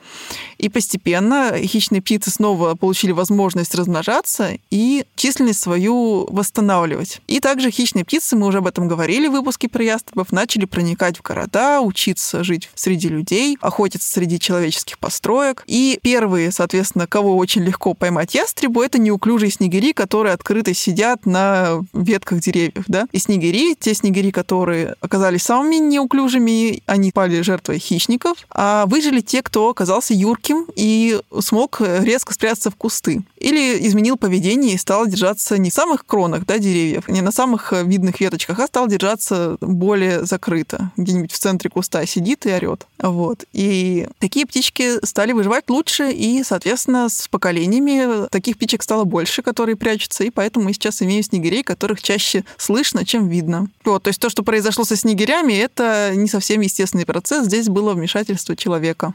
и 0.59 0.69
постепенно 0.69 1.53
хищные 1.59 2.01
птицы 2.01 2.31
снова 2.31 2.75
получили 2.75 3.13
возможность 3.13 3.75
размножаться 3.75 4.57
и 4.71 5.05
численность 5.17 5.61
свою 5.61 6.27
восстанавливать. 6.31 7.21
И 7.27 7.41
также 7.41 7.71
хищные 7.71 8.05
птицы, 8.05 8.37
мы 8.37 8.47
уже 8.47 8.59
об 8.59 8.67
этом 8.67 8.89
говорили 8.89 9.29
в 9.29 9.33
выпуске 9.33 9.69
про 9.69 9.83
ястребов, 9.83 10.33
начали 10.33 10.65
проникать 10.65 11.19
в 11.19 11.23
города, 11.23 11.81
учиться 11.81 12.45
жить 12.45 12.71
среди 12.75 13.09
людей, 13.09 13.59
охотиться 13.61 14.11
среди 14.11 14.39
человеческих 14.39 14.99
построек. 14.99 15.65
И 15.67 15.99
первые, 16.03 16.53
соответственно, 16.53 17.07
кого 17.07 17.37
очень 17.37 17.63
легко 17.63 17.95
поймать 17.95 18.35
ястребу, 18.35 18.81
это 18.81 18.99
неуклюжие 18.99 19.51
снегири, 19.51 19.93
которые 19.93 20.33
открыто 20.33 20.73
сидят 20.75 21.27
на 21.27 21.81
ветках 21.93 22.41
деревьев. 22.41 22.85
Да? 22.87 23.07
И 23.13 23.19
снегири, 23.19 23.75
те 23.75 23.95
снегири, 23.95 24.31
которые 24.31 24.95
оказались 25.01 25.43
самыми 25.43 25.77
неуклюжими 25.77 26.83
они 26.87 27.13
пали 27.13 27.41
жертвой 27.43 27.79
хищников, 27.79 28.39
а 28.55 28.87
выжили 28.87 29.21
те, 29.21 29.43
кто 29.43 29.69
оказался 29.69 30.15
юрким 30.15 30.67
и 30.77 31.21
смог 31.41 31.81
резко 31.81 32.33
спрятаться 32.33 32.71
в 32.71 32.77
кусты. 32.77 33.23
Или 33.45 33.87
изменил 33.87 34.17
поведение 34.17 34.75
и 34.75 34.79
стал 34.79 35.07
держаться 35.07 35.59
не 35.59 35.69
в 35.69 35.75
самых 35.75 36.07
кронах 36.07 36.47
да, 36.47 36.59
деревьев, 36.59 37.09
не 37.09 37.21
на 37.21 37.31
самых 37.31 37.73
видных 37.73 38.19
веточках, 38.19 38.59
а 38.59 38.67
стал 38.67 38.87
держаться 38.87 39.59
более 39.61 40.25
закрыто. 40.25 40.93
Где-нибудь 40.97 41.31
в 41.31 41.39
центре 41.39 41.69
куста 41.69 42.07
сидит 42.07 42.47
и 42.47 42.51
орет. 42.51 42.87
Вот. 42.99 43.45
И 43.53 44.09
такие 44.19 44.47
птички 44.47 45.05
стали 45.05 45.33
выживать 45.33 45.69
лучше, 45.69 46.11
и, 46.11 46.43
соответственно, 46.43 47.11
с 47.11 47.29
поколениями 47.29 48.29
таких 48.29 48.57
птичек 48.57 48.83
стало 48.83 49.05
больше, 49.05 49.43
которые 49.43 49.77
прячутся, 49.77 50.25
и 50.25 50.31
поэтому 50.31 50.65
мы 50.65 50.73
сейчас 50.73 51.03
имеем 51.03 51.23
снегирей, 51.23 51.63
которых 51.63 52.03
чаще 52.03 52.47
слышно, 52.57 53.05
чем 53.05 53.29
видно. 53.29 53.69
Вот, 53.85 54.05
то 54.05 54.09
есть 54.09 54.21
то, 54.21 54.31
что 54.31 54.43
произошло 54.43 54.85
со 54.85 54.97
снегирями, 54.97 55.53
это 55.53 56.13
не 56.15 56.29
совсем 56.29 56.63
естественный 56.63 57.05
процесс. 57.05 57.45
Здесь 57.45 57.69
было 57.69 57.93
вмешательство 57.93 58.57
человека. 58.57 59.13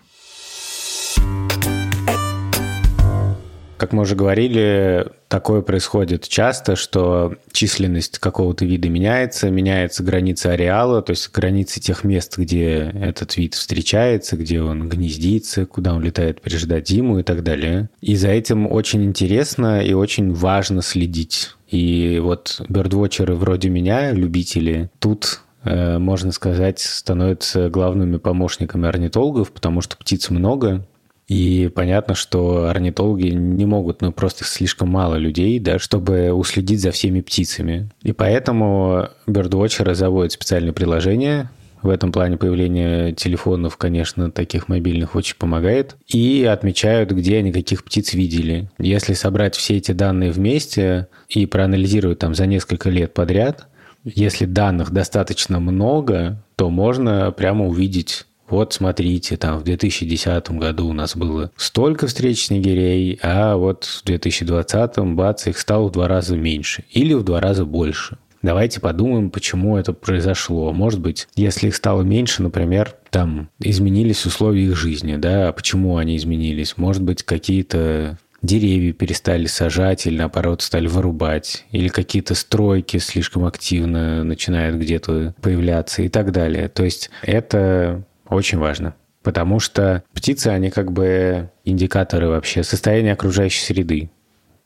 Как 3.80 3.94
мы 3.94 4.02
уже 4.02 4.14
говорили, 4.14 5.08
такое 5.30 5.62
происходит 5.62 6.28
часто, 6.28 6.76
что 6.76 7.36
численность 7.54 8.20
какого-то 8.20 8.66
вида 8.66 8.90
меняется, 8.90 9.50
меняется 9.50 10.04
граница 10.04 10.52
ареала, 10.52 11.02
то 11.02 11.12
есть 11.12 11.32
границы 11.32 11.80
тех 11.80 12.04
мест, 12.04 12.38
где 12.38 12.92
этот 12.94 13.38
вид 13.38 13.54
встречается, 13.54 14.36
где 14.36 14.62
он 14.62 14.90
гнездится, 14.90 15.66
куда 15.66 15.94
он 15.94 16.04
летает 16.04 16.42
переждать 16.42 16.90
зиму 16.90 17.20
и 17.20 17.24
так 17.24 17.42
далее. 17.42 17.90
И 18.02 18.18
за 18.18 18.28
этим 18.28 18.70
очень 18.70 19.06
интересно 19.06 19.82
и 19.82 19.94
очень 19.94 20.34
важно 20.34 20.82
следить. 20.82 21.52
И 21.70 22.20
вот 22.22 22.62
бердвотчеры 22.68 23.36
вроде 23.36 23.70
меня, 23.70 24.12
любители, 24.12 24.90
тут 25.00 25.40
Э, 25.64 25.98
можно 26.00 26.32
сказать, 26.32 26.80
становятся 26.80 27.70
главными 27.70 28.18
помощниками 28.18 28.88
орнитологов, 28.88 29.52
потому 29.52 29.82
что 29.82 29.98
птиц 29.98 30.30
много, 30.30 30.86
И 31.30 31.72
понятно, 31.74 32.16
что 32.16 32.70
орнитологи 32.70 33.28
не 33.28 33.66
могут, 33.66 34.02
ну 34.02 34.12
просто 34.12 34.44
слишком 34.44 34.90
мало 34.90 35.16
людей, 35.16 35.60
да, 35.60 35.78
чтобы 35.78 36.34
уследить 36.34 36.82
за 36.82 36.92
всеми 36.92 37.22
птицами. 37.22 37.90
И 38.02 38.12
поэтому 38.12 39.10
Birdwatcher 39.28 39.94
заводит 39.94 40.32
специальное 40.32 40.74
приложение, 40.74 41.50
в 41.82 41.90
этом 41.90 42.12
плане 42.12 42.36
появление 42.36 43.14
телефонов, 43.14 43.78
конечно, 43.78 44.32
таких 44.32 44.68
мобильных 44.68 45.16
очень 45.16 45.38
помогает. 45.38 45.96
И 46.08 46.44
отмечают, 46.44 47.12
где 47.12 47.38
они 47.38 47.54
каких 47.54 47.86
птиц 47.86 48.14
видели. 48.14 48.70
Если 48.80 49.14
собрать 49.14 49.56
все 49.56 49.78
эти 49.78 49.94
данные 49.94 50.32
вместе 50.32 51.08
и 51.30 51.46
проанализировать 51.46 52.20
там 52.20 52.36
за 52.36 52.48
несколько 52.48 52.90
лет 52.90 53.14
подряд, 53.14 53.68
если 54.04 54.46
данных 54.46 54.92
достаточно 54.92 55.60
много, 55.60 56.44
то 56.56 56.70
можно 56.70 57.32
прямо 57.32 57.66
увидеть 57.66 58.26
вот 58.50 58.74
смотрите, 58.74 59.38
там 59.38 59.60
в 59.60 59.64
2010 59.64 60.52
году 60.52 60.88
у 60.88 60.94
нас 60.94 61.16
было 61.16 61.52
столько 61.56 62.08
встреч 62.08 62.46
снегирей, 62.46 63.20
а 63.22 63.56
вот 63.56 63.86
в 63.86 64.04
2020 64.06 64.98
бац, 65.00 65.48
их 65.48 65.58
стало 65.58 65.88
в 65.88 65.92
два 65.92 66.08
раза 66.08 66.36
меньше 66.36 66.84
или 66.92 67.14
в 67.14 67.24
два 67.24 67.40
раза 67.40 67.66
больше. 67.66 68.18
Давайте 68.42 68.80
подумаем, 68.80 69.32
почему 69.32 69.78
это 69.78 69.92
произошло. 69.92 70.72
Может 70.72 71.02
быть, 71.02 71.28
если 71.36 71.68
их 71.68 71.76
стало 71.76 72.04
меньше, 72.04 72.42
например, 72.42 72.96
там 73.10 73.50
изменились 73.60 74.26
условия 74.26 74.64
их 74.64 74.78
жизни, 74.78 75.18
да, 75.18 75.50
а 75.50 75.54
почему 75.54 75.98
они 75.98 76.16
изменились? 76.16 76.78
Может 76.78 77.04
быть, 77.04 77.24
какие-то 77.24 78.18
деревья 78.42 78.94
перестали 78.94 79.46
сажать 79.46 80.08
или, 80.08 80.18
наоборот, 80.18 80.62
стали 80.62 80.88
вырубать, 80.88 81.66
или 81.72 81.90
какие-то 81.90 82.36
стройки 82.36 82.98
слишком 82.98 83.46
активно 83.46 84.24
начинают 84.24 84.78
где-то 84.78 85.36
появляться 85.42 86.02
и 86.04 86.10
так 86.10 86.32
далее. 86.32 86.70
То 86.70 86.86
есть 86.86 87.10
это 87.22 88.04
очень 88.30 88.58
важно. 88.58 88.96
Потому 89.24 89.60
что 89.60 90.04
птицы, 90.14 90.48
они 90.48 90.70
как 90.70 90.92
бы 90.92 91.52
индикаторы 91.66 92.30
вообще 92.30 92.64
состояния 92.64 93.14
окружающей 93.14 93.64
среды. 93.64 94.10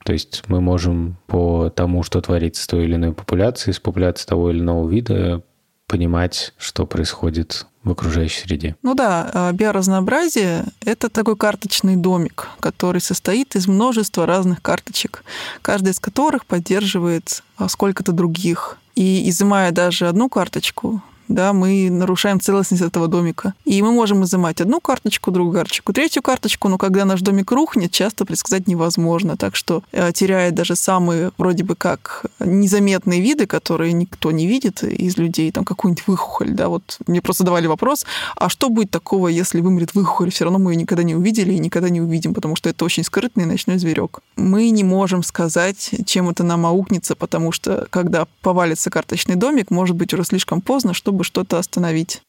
То 0.04 0.12
есть 0.12 0.42
мы 0.48 0.60
можем 0.60 1.16
по 1.26 1.70
тому, 1.70 2.02
что 2.02 2.20
творится 2.20 2.62
с 2.62 2.66
той 2.66 2.84
или 2.84 2.94
иной 2.94 3.12
популяцией, 3.12 3.74
с 3.74 3.80
популяцией 3.80 4.28
того 4.28 4.50
или 4.50 4.60
иного 4.60 4.88
вида, 4.88 5.42
понимать, 5.86 6.52
что 6.58 6.86
происходит 6.86 7.66
в 7.82 7.90
окружающей 7.90 8.42
среде. 8.42 8.76
Ну 8.82 8.94
да, 8.94 9.30
а 9.32 9.52
биоразнообразие— 9.52 10.64
это 10.84 11.10
такой 11.10 11.36
карточный 11.36 11.96
домик, 11.96 12.48
который 12.60 13.00
состоит 13.00 13.54
из 13.56 13.66
множества 13.66 14.26
разных 14.26 14.62
карточек, 14.62 15.24
каждая 15.60 15.92
из 15.92 16.00
которых 16.00 16.46
поддерживает 16.46 17.42
а, 17.56 17.68
сколько-то 17.68 18.12
других. 18.12 18.78
И 18.94 19.28
изымая 19.28 19.72
даже 19.72 20.08
одну 20.08 20.28
карточку, 20.28 21.02
да, 21.28 21.52
мы 21.52 21.88
нарушаем 21.90 22.40
целостность 22.40 22.82
этого 22.82 23.08
домика. 23.08 23.54
И 23.64 23.82
мы 23.82 23.92
можем 23.92 24.24
изымать 24.24 24.60
одну 24.60 24.80
карточку, 24.80 25.30
другую 25.30 25.54
карточку, 25.54 25.92
третью 25.92 26.22
карточку, 26.22 26.68
но 26.68 26.78
когда 26.78 27.04
наш 27.04 27.20
домик 27.20 27.50
рухнет, 27.52 27.90
часто 27.92 28.24
предсказать 28.24 28.66
невозможно. 28.66 29.36
Так 29.36 29.56
что 29.56 29.82
э, 29.92 30.12
теряет 30.12 30.54
даже 30.54 30.76
самые 30.76 31.30
вроде 31.38 31.64
бы 31.64 31.74
как 31.74 32.26
незаметные 32.40 33.20
виды, 33.20 33.46
которые 33.46 33.92
никто 33.92 34.30
не 34.30 34.46
видит 34.46 34.82
из 34.82 35.16
людей, 35.16 35.50
там 35.52 35.64
какую-нибудь 35.64 36.06
выхухоль, 36.06 36.50
да, 36.50 36.68
вот 36.68 36.98
мне 37.06 37.20
просто 37.20 37.44
давали 37.44 37.66
вопрос, 37.66 38.04
а 38.36 38.48
что 38.48 38.68
будет 38.68 38.90
такого, 38.90 39.28
если 39.28 39.60
вымрет 39.60 39.94
выхухоль? 39.94 40.30
Все 40.30 40.44
равно 40.44 40.58
мы 40.58 40.72
ее 40.72 40.76
никогда 40.76 41.02
не 41.02 41.14
увидели 41.14 41.52
и 41.52 41.58
никогда 41.58 41.88
не 41.88 42.00
увидим, 42.00 42.34
потому 42.34 42.56
что 42.56 42.68
это 42.68 42.84
очень 42.84 43.04
скрытный 43.04 43.46
ночной 43.46 43.78
зверек. 43.78 44.20
Мы 44.36 44.70
не 44.70 44.84
можем 44.84 45.22
сказать, 45.22 45.90
чем 46.06 46.28
это 46.28 46.42
нам 46.44 46.66
аукнется, 46.66 47.14
потому 47.14 47.52
что 47.52 47.86
когда 47.90 48.26
повалится 48.42 48.90
карточный 48.90 49.36
домик, 49.36 49.70
может 49.70 49.96
быть 49.96 50.12
уже 50.12 50.24
слишком 50.24 50.60
поздно, 50.60 50.94
чтобы 50.94 51.13
чтобы 51.14 51.24
что-то 51.24 51.58
остановить. 51.58 52.22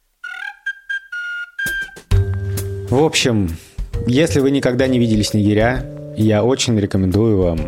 В 2.89 3.03
общем, 3.03 3.49
если 4.05 4.39
вы 4.39 4.51
никогда 4.51 4.85
не 4.85 4.99
видели 4.99 5.23
снегиря, 5.23 5.83
я 6.15 6.43
очень 6.43 6.79
рекомендую 6.79 7.41
вам 7.41 7.59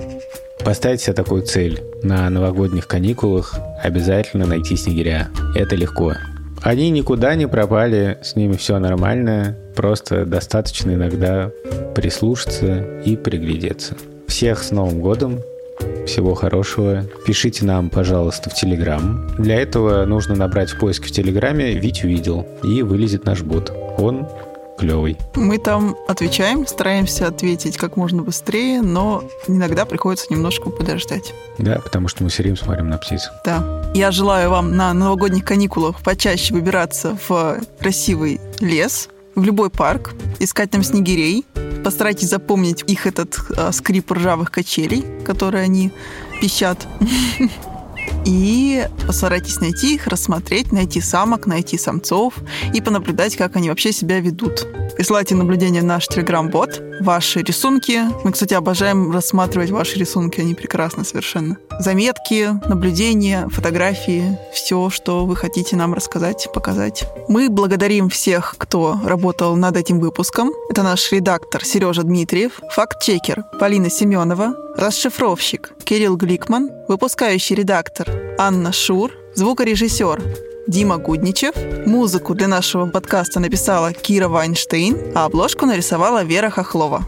поставить 0.64 1.02
себе 1.02 1.14
такую 1.14 1.42
цель. 1.42 1.82
На 2.04 2.30
новогодних 2.30 2.88
каникулах 2.88 3.56
обязательно 3.84 4.46
найти 4.46 4.76
снегиря. 4.76 5.30
Это 5.56 5.76
легко. 5.76 6.14
Они 6.62 6.92
никуда 6.92 7.34
не 7.34 7.48
пропали, 7.48 8.20
с 8.22 8.36
ними 8.36 8.54
все 8.54 8.78
нормально, 8.78 9.58
просто 9.76 10.26
достаточно 10.26 10.92
иногда 10.92 11.50
прислушаться 11.96 13.02
и 13.06 13.16
приглядеться. 13.16 13.96
Всех 14.28 14.62
с 14.62 14.70
Новым 14.70 15.02
годом! 15.02 15.40
Всего 16.06 16.34
хорошего. 16.34 17.06
Пишите 17.26 17.66
нам, 17.66 17.90
пожалуйста, 17.90 18.50
в 18.50 18.54
Телеграм. 18.54 19.28
Для 19.38 19.62
этого 19.62 20.06
нужно 20.06 20.36
набрать 20.36 20.72
в 20.72 20.80
поиск 20.80 21.06
в 21.06 21.12
Телеграме 21.12 21.74
«Вить 21.74 22.04
увидел» 22.04 22.48
и 22.64 22.82
вылезет 22.82 23.26
наш 23.26 23.42
бот. 23.42 23.74
Он 23.98 24.28
клевый. 24.78 25.18
Мы 25.36 25.58
там 25.58 25.96
отвечаем, 26.08 26.66
стараемся 26.68 27.28
ответить 27.28 27.78
как 27.78 27.98
можно 27.98 28.22
быстрее, 28.22 28.82
но 28.82 29.24
иногда 29.48 29.86
приходится 29.86 30.28
немножко 30.30 30.70
подождать. 30.70 31.34
Да, 31.58 31.80
потому 31.80 32.08
что 32.08 32.24
мы 32.24 32.30
все 32.30 32.44
время 32.44 32.58
смотрим 32.58 32.90
на 32.90 32.98
птиц. 32.98 33.30
Да. 33.44 33.92
Я 33.94 34.12
желаю 34.12 34.50
вам 34.50 34.76
на 34.76 34.94
новогодних 34.94 35.44
каникулах 35.44 36.02
почаще 36.04 36.54
выбираться 36.54 37.18
в 37.28 37.60
красивый 37.80 38.40
лес, 38.60 39.10
в 39.38 39.44
любой 39.46 39.70
парк, 39.70 40.14
искать 40.40 40.72
там 40.72 40.84
снегирей, 40.84 41.46
Постарайтесь 41.84 42.28
запомнить 42.28 42.84
их 42.88 43.08
этот 43.08 43.40
э, 43.56 43.72
скрип 43.72 44.12
ржавых 44.12 44.52
качелей, 44.52 45.06
которые 45.24 45.64
они 45.64 45.92
пищат. 46.42 46.86
И 48.26 48.86
постарайтесь 49.06 49.60
найти 49.60 49.96
их, 49.96 50.08
рассмотреть, 50.08 50.72
найти 50.72 51.02
самок, 51.02 51.48
найти 51.48 51.78
самцов 51.78 52.34
и 52.74 52.82
понаблюдать, 52.82 53.36
как 53.36 53.56
они 53.56 53.70
вообще 53.70 53.92
себя 53.92 54.20
ведут. 54.20 54.68
Присылайте 54.96 55.36
наблюдения 55.36 55.82
в 55.82 55.86
наш 55.86 56.08
телеграм-бот, 56.08 56.82
ваши 57.02 57.42
рисунки. 57.42 58.02
Мы, 58.24 58.32
кстати, 58.32 58.54
обожаем 58.54 59.12
рассматривать 59.12 59.70
ваши 59.70 60.00
рисунки, 60.00 60.42
они 60.42 60.56
прекрасны 60.56 61.06
совершенно. 61.06 61.58
Заметки, 61.80 62.50
наблюдения, 62.68 63.48
фотографии, 63.50 64.38
все, 64.52 64.90
что 64.90 65.26
вы 65.26 65.36
хотите 65.36 65.76
нам 65.76 65.94
рассказать, 65.94 66.48
показать. 66.54 67.06
Мы 67.28 67.50
благодарим 67.50 68.10
всех, 68.10 68.56
кто 68.58 69.00
работал 69.06 69.56
над 69.56 69.78
этим 69.78 70.00
выпуском. 70.00 70.52
Это 70.70 70.84
наш 70.84 71.12
редактор 71.12 71.64
Сережа 71.64 72.04
Дмитриев, 72.04 72.60
факт-чекер 72.72 73.44
Полина 73.60 73.90
Семенова, 73.90 74.56
расшифровщик 74.78 75.74
Кирилл 75.84 76.16
Гликман, 76.16 76.70
выпускающий 76.88 77.56
редактор 77.56 78.08
Анна 78.38 78.72
Шур, 78.72 79.12
звукорежиссер 79.34 80.22
Дима 80.68 80.98
Гудничев. 80.98 81.56
Музыку 81.88 82.36
для 82.36 82.48
нашего 82.48 82.86
подкаста 82.86 83.40
написала 83.40 83.92
Кира 83.92 84.28
Вайнштейн, 84.28 85.14
а 85.16 85.26
обложку 85.26 85.66
нарисовала 85.66 86.24
Вера 86.24 86.52
Хохлова. 86.52 87.04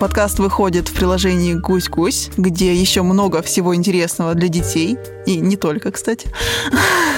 Подкаст 0.00 0.40
выходит 0.40 0.88
в 0.88 0.94
приложении 0.94 1.54
«Гусь-гусь», 1.54 2.30
где 2.36 2.74
еще 2.74 3.02
много 3.02 3.42
всего 3.42 3.76
интересного 3.76 4.34
для 4.34 4.48
детей. 4.48 4.98
И 5.24 5.36
не 5.36 5.56
только, 5.56 5.92
кстати. 5.92 6.28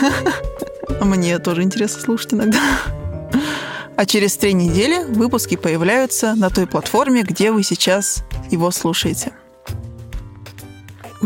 Мне 1.00 1.38
тоже 1.38 1.62
интересно 1.62 2.02
слушать 2.02 2.34
иногда. 2.34 2.60
А 3.96 4.04
через 4.04 4.36
три 4.36 4.52
недели 4.52 5.04
выпуски 5.04 5.56
появляются 5.56 6.34
на 6.34 6.50
той 6.50 6.66
платформе, 6.66 7.22
где 7.22 7.50
вы 7.50 7.62
сейчас 7.62 8.22
его 8.50 8.70
слушаете. 8.70 9.32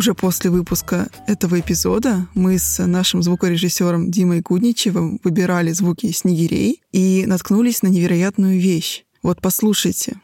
Уже 0.00 0.14
после 0.14 0.48
выпуска 0.48 1.10
этого 1.26 1.60
эпизода 1.60 2.26
мы 2.32 2.58
с 2.58 2.82
нашим 2.86 3.22
звукорежиссером 3.22 4.10
Димой 4.10 4.40
Гудничевым 4.40 5.20
выбирали 5.22 5.72
звуки 5.72 6.10
снегирей 6.10 6.80
и 6.90 7.26
наткнулись 7.26 7.82
на 7.82 7.88
невероятную 7.88 8.58
вещь. 8.58 9.04
Вот 9.22 9.42
послушайте. 9.42 10.18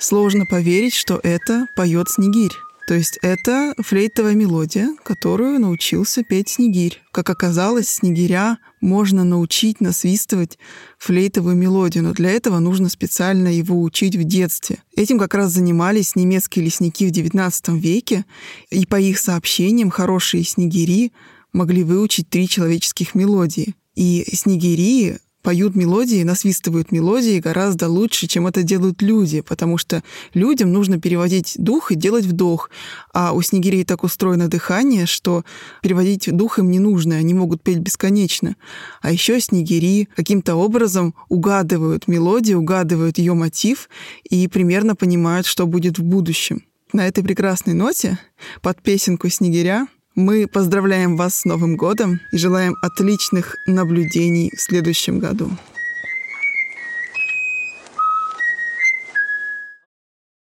Сложно 0.00 0.44
поверить, 0.44 0.94
что 0.94 1.20
это 1.22 1.68
поет 1.76 2.08
снегирь. 2.10 2.65
То 2.86 2.94
есть 2.94 3.18
это 3.20 3.74
флейтовая 3.78 4.34
мелодия, 4.34 4.90
которую 5.02 5.58
научился 5.58 6.22
петь 6.22 6.50
Снегирь. 6.50 7.02
Как 7.10 7.28
оказалось, 7.28 7.88
Снегиря 7.88 8.58
можно 8.80 9.24
научить 9.24 9.80
насвистывать 9.80 10.56
флейтовую 10.96 11.56
мелодию, 11.56 12.04
но 12.04 12.12
для 12.12 12.30
этого 12.30 12.60
нужно 12.60 12.88
специально 12.88 13.48
его 13.48 13.82
учить 13.82 14.14
в 14.14 14.22
детстве. 14.22 14.78
Этим 14.94 15.18
как 15.18 15.34
раз 15.34 15.50
занимались 15.50 16.14
немецкие 16.14 16.64
лесники 16.64 17.08
в 17.08 17.10
XIX 17.10 17.76
веке, 17.76 18.24
и 18.70 18.86
по 18.86 19.00
их 19.00 19.18
сообщениям 19.18 19.90
хорошие 19.90 20.44
снегири 20.44 21.12
могли 21.52 21.82
выучить 21.82 22.30
три 22.30 22.48
человеческих 22.48 23.16
мелодии. 23.16 23.74
И 23.96 24.24
снегири 24.32 25.18
поют 25.46 25.76
мелодии, 25.76 26.24
насвистывают 26.24 26.90
мелодии 26.90 27.38
гораздо 27.38 27.88
лучше, 27.88 28.26
чем 28.26 28.48
это 28.48 28.64
делают 28.64 29.00
люди, 29.00 29.42
потому 29.42 29.78
что 29.78 30.02
людям 30.34 30.72
нужно 30.72 31.00
переводить 31.00 31.54
дух 31.56 31.92
и 31.92 31.94
делать 31.94 32.24
вдох. 32.24 32.68
А 33.14 33.32
у 33.32 33.40
снегирей 33.42 33.84
так 33.84 34.02
устроено 34.02 34.48
дыхание, 34.48 35.06
что 35.06 35.44
переводить 35.82 36.28
дух 36.36 36.58
им 36.58 36.68
не 36.68 36.80
нужно, 36.80 37.14
они 37.14 37.32
могут 37.32 37.62
петь 37.62 37.78
бесконечно. 37.78 38.56
А 39.00 39.12
еще 39.12 39.38
снегири 39.40 40.08
каким-то 40.16 40.56
образом 40.56 41.14
угадывают 41.28 42.08
мелодию, 42.08 42.58
угадывают 42.58 43.18
ее 43.18 43.34
мотив 43.34 43.88
и 44.28 44.48
примерно 44.48 44.96
понимают, 44.96 45.46
что 45.46 45.64
будет 45.68 46.00
в 46.00 46.02
будущем. 46.02 46.64
На 46.92 47.06
этой 47.06 47.22
прекрасной 47.22 47.74
ноте 47.74 48.18
под 48.62 48.82
песенку 48.82 49.28
снегиря 49.28 49.86
Мы 50.16 50.46
поздравляем 50.46 51.14
вас 51.14 51.40
с 51.40 51.44
Новым 51.44 51.76
годом 51.76 52.20
и 52.30 52.38
желаем 52.38 52.74
отличных 52.80 53.56
наблюдений 53.66 54.50
в 54.56 54.60
следующем 54.62 55.18
году. 55.18 55.50